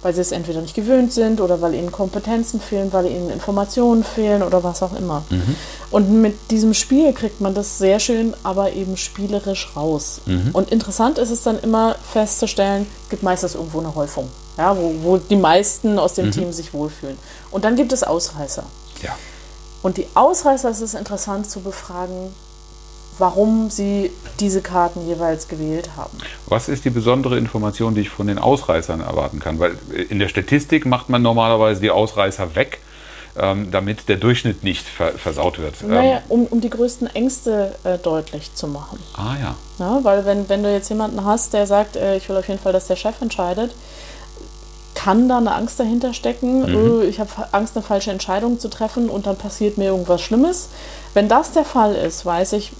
weil 0.02 0.14
sie 0.14 0.22
es 0.22 0.32
entweder 0.32 0.62
nicht 0.62 0.76
gewöhnt 0.76 1.14
sind 1.14 1.42
oder 1.42 1.62
weil 1.62 1.74
ihnen 1.74 1.92
Kompetenzen 1.92 2.60
fehlen, 2.60 2.92
weil 2.92 3.06
ihnen 3.06 3.30
Informationen 3.30 4.04
fehlen 4.04 4.42
oder 4.42 4.64
was 4.64 4.82
auch 4.82 4.98
immer. 4.98 5.24
Mhm. 5.30 5.56
Und 5.92 6.22
mit 6.22 6.52
diesem 6.52 6.74
Spiel 6.74 7.14
kriegt 7.14 7.42
man 7.42 7.54
das 7.54 7.78
sehr 7.78 8.00
schön, 8.00 8.34
aber 8.44 8.74
eben 8.74 8.98
spielerisch 8.98 9.72
raus. 9.76 10.22
Mhm. 10.26 10.50
Und 10.54 10.72
interessant 10.72 11.18
ist 11.18 11.30
es 11.30 11.44
dann 11.44 11.60
immer 11.60 11.96
festzustellen, 12.12 12.88
gibt 13.10 13.24
meistens 13.24 13.56
irgendwo 13.56 13.80
eine 13.80 13.94
Häufung, 13.94 14.30
ja, 14.58 14.76
wo, 14.76 14.94
wo 15.02 15.18
die 15.18 15.36
meisten 15.36 16.00
aus 16.00 16.14
dem 16.14 16.28
mhm. 16.28 16.32
Team 16.32 16.54
sich 16.54 16.74
wohlfühlen. 16.74 17.18
Und 17.52 17.66
dann 17.66 17.76
gibt 17.76 17.94
es 17.94 18.04
Ausreißer. 18.04 18.64
Ja. 19.04 19.16
Und 19.84 19.98
die 19.98 20.08
Ausreißer 20.14 20.70
ist 20.70 20.82
es 20.82 20.94
interessant 20.94 21.50
zu 21.50 21.60
befragen, 21.62 22.34
warum 23.22 23.70
sie 23.70 24.12
diese 24.40 24.62
Karten 24.62 25.08
jeweils 25.08 25.48
gewählt 25.48 25.92
haben. 25.96 26.18
Was 26.48 26.68
ist 26.68 26.84
die 26.84 26.90
besondere 26.90 27.38
Information, 27.38 27.96
die 27.96 28.02
ich 28.02 28.10
von 28.10 28.28
den 28.28 28.40
Ausreißern 28.40 29.00
erwarten 29.00 29.40
kann? 29.40 29.60
Weil 29.60 29.78
in 30.10 30.20
der 30.20 30.28
Statistik 30.28 30.86
macht 30.86 31.10
man 31.10 31.22
normalerweise 31.22 31.80
die 31.80 31.92
Ausreißer 31.92 32.56
weg, 32.56 32.80
ähm, 33.38 33.70
damit 33.72 34.10
der 34.10 34.18
Durchschnitt 34.18 34.64
nicht 34.64 34.86
ver 34.86 35.12
versaut 35.12 35.60
wird. 35.60 35.84
Naja, 35.88 36.18
ähm, 36.18 36.22
um, 36.28 36.46
um 36.48 36.62
die 36.62 36.70
größten 36.70 37.08
Ängste 37.16 37.76
äh, 37.84 37.98
deutlich 37.98 38.54
zu 38.56 38.68
machen. 38.68 39.00
Ah 39.16 39.36
ja. 39.40 39.56
ja. 39.80 40.00
Weil 40.04 40.26
wenn, 40.26 40.50
wenn 40.50 40.64
du 40.64 40.74
jetzt 40.74 40.90
jemanden 40.90 41.24
hast, 41.24 41.54
der 41.54 41.68
sagt, 41.68 41.96
äh, 41.96 42.18
ich 42.18 42.28
will 42.28 42.36
auf 42.36 42.48
jeden 42.48 42.60
Fall, 42.60 42.74
dass 42.74 42.88
der 42.88 42.96
Chef 42.98 43.22
entscheidet, 43.22 43.72
kann 44.96 45.30
da 45.30 45.38
eine 45.38 45.54
Angst 45.54 45.80
dahinter 45.80 46.14
stecken, 46.14 46.62
mhm. 46.62 47.02
Äh, 47.04 47.06
ich 47.06 47.20
habe 47.20 47.30
Angst, 47.52 47.76
eine 47.76 47.84
falsche 47.84 48.12
Entscheidung 48.12 48.60
zu 48.60 48.68
treffen 48.68 49.10
und 49.10 49.28
dann 49.28 49.38
passiert 49.38 49.78
mir 49.78 49.86
irgendwas 49.86 50.22
Schlimmes. 50.22 50.70
Wenn 51.14 51.30
das 51.30 51.52
der 51.52 51.66
Fall 51.66 51.96
ist, 51.96 52.26
weiß 52.26 52.54
ich, 52.54 52.72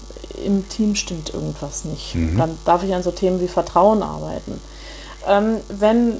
im 0.44 0.68
Team 0.68 0.94
stimmt 0.94 1.32
irgendwas 1.32 1.84
nicht. 1.84 2.14
Mhm. 2.14 2.38
Dann 2.38 2.58
darf 2.64 2.82
ich 2.82 2.94
an 2.94 3.02
so 3.02 3.10
Themen 3.10 3.40
wie 3.40 3.48
Vertrauen 3.48 4.02
arbeiten. 4.02 4.60
Ähm, 5.26 5.58
wenn 5.68 6.18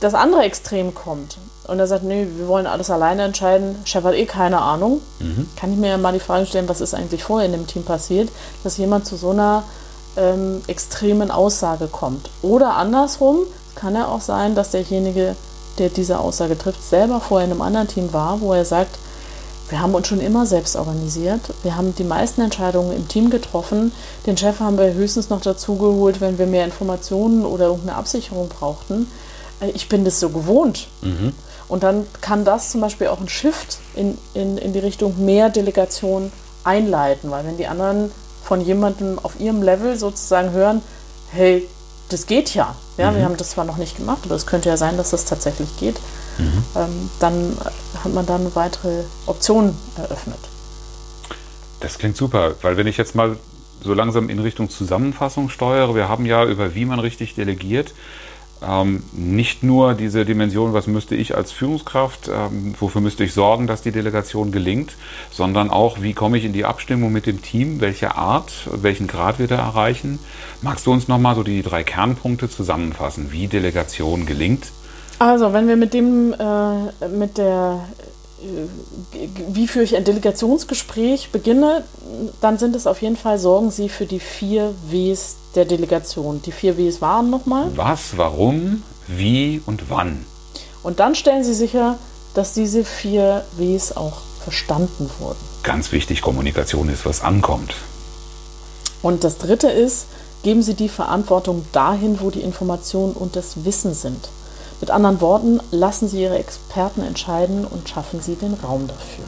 das 0.00 0.14
andere 0.14 0.42
Extrem 0.42 0.94
kommt 0.94 1.38
und 1.66 1.78
er 1.78 1.86
sagt, 1.86 2.04
nee, 2.04 2.26
wir 2.36 2.46
wollen 2.46 2.66
alles 2.66 2.90
alleine 2.90 3.24
entscheiden, 3.24 3.76
Chef 3.84 4.04
hat 4.04 4.14
eh 4.14 4.26
keine 4.26 4.60
Ahnung, 4.60 5.00
mhm. 5.18 5.48
kann 5.56 5.72
ich 5.72 5.78
mir 5.78 5.88
ja 5.88 5.98
mal 5.98 6.12
die 6.12 6.20
Frage 6.20 6.46
stellen, 6.46 6.68
was 6.68 6.80
ist 6.80 6.94
eigentlich 6.94 7.24
vorher 7.24 7.46
in 7.46 7.52
dem 7.52 7.66
Team 7.66 7.82
passiert, 7.84 8.30
dass 8.62 8.76
jemand 8.76 9.06
zu 9.06 9.16
so 9.16 9.30
einer 9.30 9.64
ähm, 10.16 10.62
extremen 10.68 11.30
Aussage 11.30 11.88
kommt. 11.88 12.30
Oder 12.42 12.76
andersrum, 12.76 13.38
kann 13.74 13.94
ja 13.94 14.06
auch 14.08 14.20
sein, 14.20 14.54
dass 14.54 14.72
derjenige, 14.72 15.36
der 15.78 15.88
diese 15.88 16.18
Aussage 16.18 16.58
trifft, 16.58 16.82
selber 16.82 17.20
vorher 17.20 17.46
in 17.46 17.52
einem 17.52 17.62
anderen 17.62 17.88
Team 17.88 18.12
war, 18.12 18.40
wo 18.40 18.52
er 18.52 18.64
sagt, 18.64 18.98
wir 19.70 19.80
haben 19.80 19.94
uns 19.94 20.08
schon 20.08 20.20
immer 20.20 20.46
selbst 20.46 20.76
organisiert. 20.76 21.40
Wir 21.62 21.76
haben 21.76 21.94
die 21.94 22.04
meisten 22.04 22.40
Entscheidungen 22.40 22.96
im 22.96 23.06
Team 23.08 23.30
getroffen. 23.30 23.92
Den 24.26 24.36
Chef 24.36 24.60
haben 24.60 24.78
wir 24.78 24.94
höchstens 24.94 25.28
noch 25.28 25.40
dazugeholt, 25.40 26.20
wenn 26.20 26.38
wir 26.38 26.46
mehr 26.46 26.64
Informationen 26.64 27.44
oder 27.44 27.66
irgendeine 27.66 27.96
Absicherung 27.96 28.48
brauchten. 28.48 29.10
Äh, 29.60 29.70
ich 29.70 29.88
bin 29.88 30.04
das 30.04 30.20
so 30.20 30.30
gewohnt. 30.30 30.88
Mhm. 31.02 31.34
Und 31.68 31.82
dann 31.82 32.06
kann 32.22 32.44
das 32.44 32.70
zum 32.70 32.80
Beispiel 32.80 33.08
auch 33.08 33.20
ein 33.20 33.28
Shift 33.28 33.78
in, 33.94 34.16
in, 34.32 34.56
in 34.56 34.72
die 34.72 34.78
Richtung 34.78 35.24
mehr 35.24 35.50
Delegation 35.50 36.32
einleiten, 36.64 37.30
weil 37.30 37.44
wenn 37.44 37.58
die 37.58 37.66
anderen 37.66 38.10
von 38.42 38.62
jemandem 38.62 39.18
auf 39.22 39.38
ihrem 39.38 39.62
Level 39.62 39.98
sozusagen 39.98 40.52
hören, 40.52 40.80
hey, 41.30 41.68
das 42.08 42.24
geht 42.26 42.54
ja. 42.54 42.74
Ja, 42.96 43.10
mhm. 43.10 43.16
wir 43.16 43.24
haben 43.24 43.36
das 43.36 43.50
zwar 43.50 43.66
noch 43.66 43.76
nicht 43.76 43.98
gemacht, 43.98 44.20
aber 44.24 44.34
es 44.34 44.46
könnte 44.46 44.70
ja 44.70 44.78
sein, 44.78 44.96
dass 44.96 45.10
das 45.10 45.26
tatsächlich 45.26 45.76
geht 45.76 45.96
mhm. 46.38 46.62
ähm, 46.76 47.10
dann 47.20 47.56
hat 48.02 48.12
man 48.14 48.26
dann 48.26 48.54
weitere 48.54 49.04
Optionen 49.26 49.74
eröffnet. 49.96 50.38
Das 51.80 51.98
klingt 51.98 52.16
super, 52.16 52.54
weil 52.62 52.76
wenn 52.76 52.86
ich 52.86 52.96
jetzt 52.96 53.14
mal 53.14 53.36
so 53.82 53.94
langsam 53.94 54.28
in 54.28 54.40
Richtung 54.40 54.70
Zusammenfassung 54.70 55.48
steuere, 55.48 55.94
wir 55.94 56.08
haben 56.08 56.26
ja 56.26 56.44
über 56.44 56.74
wie 56.74 56.84
man 56.84 56.98
richtig 56.98 57.34
delegiert, 57.34 57.94
ähm, 58.60 59.04
nicht 59.12 59.62
nur 59.62 59.94
diese 59.94 60.24
Dimension, 60.24 60.72
was 60.72 60.86
müsste 60.86 61.14
ich 61.14 61.36
als 61.36 61.52
Führungskraft, 61.52 62.28
ähm, 62.28 62.74
wofür 62.78 63.00
müsste 63.00 63.22
ich 63.22 63.32
sorgen, 63.32 63.66
dass 63.66 63.82
die 63.82 63.92
Delegation 63.92 64.50
gelingt, 64.50 64.96
sondern 65.30 65.70
auch, 65.70 66.02
wie 66.02 66.12
komme 66.12 66.38
ich 66.38 66.44
in 66.44 66.52
die 66.52 66.64
Abstimmung 66.64 67.12
mit 67.12 67.26
dem 67.26 67.40
Team, 67.40 67.80
welche 67.80 68.16
Art, 68.16 68.68
welchen 68.72 69.06
Grad 69.06 69.38
wir 69.38 69.46
da 69.46 69.56
erreichen. 69.56 70.18
Magst 70.60 70.86
du 70.86 70.92
uns 70.92 71.06
nochmal 71.06 71.36
so 71.36 71.44
die 71.44 71.62
drei 71.62 71.84
Kernpunkte 71.84 72.50
zusammenfassen, 72.50 73.30
wie 73.30 73.46
Delegation 73.46 74.26
gelingt? 74.26 74.72
Also, 75.18 75.52
wenn 75.52 75.66
wir 75.66 75.76
mit 75.76 75.94
dem, 75.94 76.32
äh, 76.32 77.08
mit 77.08 77.38
der, 77.38 77.84
äh, 78.40 79.26
wie 79.48 79.66
führe 79.66 79.84
ich 79.84 79.96
ein 79.96 80.04
Delegationsgespräch 80.04 81.30
beginne, 81.30 81.82
dann 82.40 82.58
sind 82.58 82.76
es 82.76 82.86
auf 82.86 83.02
jeden 83.02 83.16
Fall, 83.16 83.38
sorgen 83.38 83.70
Sie 83.70 83.88
für 83.88 84.06
die 84.06 84.20
vier 84.20 84.74
Ws 84.88 85.36
der 85.54 85.64
Delegation. 85.64 86.40
Die 86.42 86.52
vier 86.52 86.78
Ws 86.78 87.00
waren 87.00 87.30
nochmal? 87.30 87.70
Was, 87.74 88.16
warum, 88.16 88.84
wie 89.08 89.60
und 89.66 89.90
wann. 89.90 90.24
Und 90.82 91.00
dann 91.00 91.16
stellen 91.16 91.42
Sie 91.42 91.54
sicher, 91.54 91.98
dass 92.34 92.54
diese 92.54 92.84
vier 92.84 93.44
Ws 93.56 93.96
auch 93.96 94.18
verstanden 94.44 95.10
wurden. 95.18 95.38
Ganz 95.64 95.90
wichtig, 95.90 96.22
Kommunikation 96.22 96.88
ist, 96.88 97.04
was 97.04 97.22
ankommt. 97.22 97.74
Und 99.02 99.24
das 99.24 99.38
Dritte 99.38 99.68
ist, 99.68 100.06
geben 100.44 100.62
Sie 100.62 100.74
die 100.74 100.88
Verantwortung 100.88 101.64
dahin, 101.72 102.20
wo 102.20 102.30
die 102.30 102.40
Informationen 102.40 103.12
und 103.12 103.34
das 103.34 103.64
Wissen 103.64 103.94
sind. 103.94 104.28
Mit 104.80 104.90
anderen 104.92 105.20
Worten, 105.20 105.60
lassen 105.72 106.08
Sie 106.08 106.22
Ihre 106.22 106.38
Experten 106.38 107.02
entscheiden 107.02 107.64
und 107.64 107.88
schaffen 107.88 108.20
Sie 108.20 108.36
den 108.36 108.54
Raum 108.54 108.86
dafür. 108.86 109.24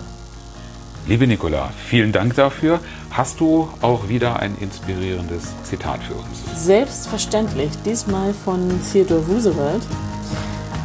Liebe 1.09 1.27
Nicola, 1.27 1.71
vielen 1.77 2.13
Dank 2.13 2.37
dafür. 2.37 2.79
Hast 3.11 3.41
du 3.41 3.69
auch 3.81 4.09
wieder 4.09 4.39
ein 4.39 4.57
inspirierendes 4.61 5.43
Zitat 5.65 6.01
für 6.05 6.15
uns? 6.15 6.65
Selbstverständlich, 6.65 7.71
diesmal 7.85 8.33
von 8.33 8.81
Theodore 8.93 9.25
Roosevelt. 9.27 9.83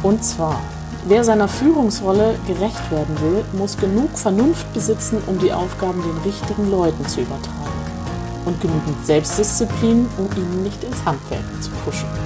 Und 0.02 0.24
zwar, 0.24 0.60
wer 1.06 1.22
seiner 1.22 1.46
Führungsrolle 1.46 2.34
gerecht 2.48 2.90
werden 2.90 3.14
will, 3.20 3.44
muss 3.52 3.76
genug 3.76 4.18
Vernunft 4.18 4.72
besitzen, 4.72 5.22
um 5.26 5.38
die 5.38 5.52
Aufgaben 5.52 6.02
den 6.02 6.18
richtigen 6.24 6.70
Leuten 6.72 7.06
zu 7.06 7.20
übertragen. 7.20 7.52
Und 8.46 8.60
genügend 8.60 9.06
Selbstdisziplin, 9.06 10.08
um 10.18 10.28
ihnen 10.36 10.64
nicht 10.64 10.82
ins 10.82 11.04
Handwerk 11.04 11.44
zu 11.60 11.70
pfuschen. 11.70 12.25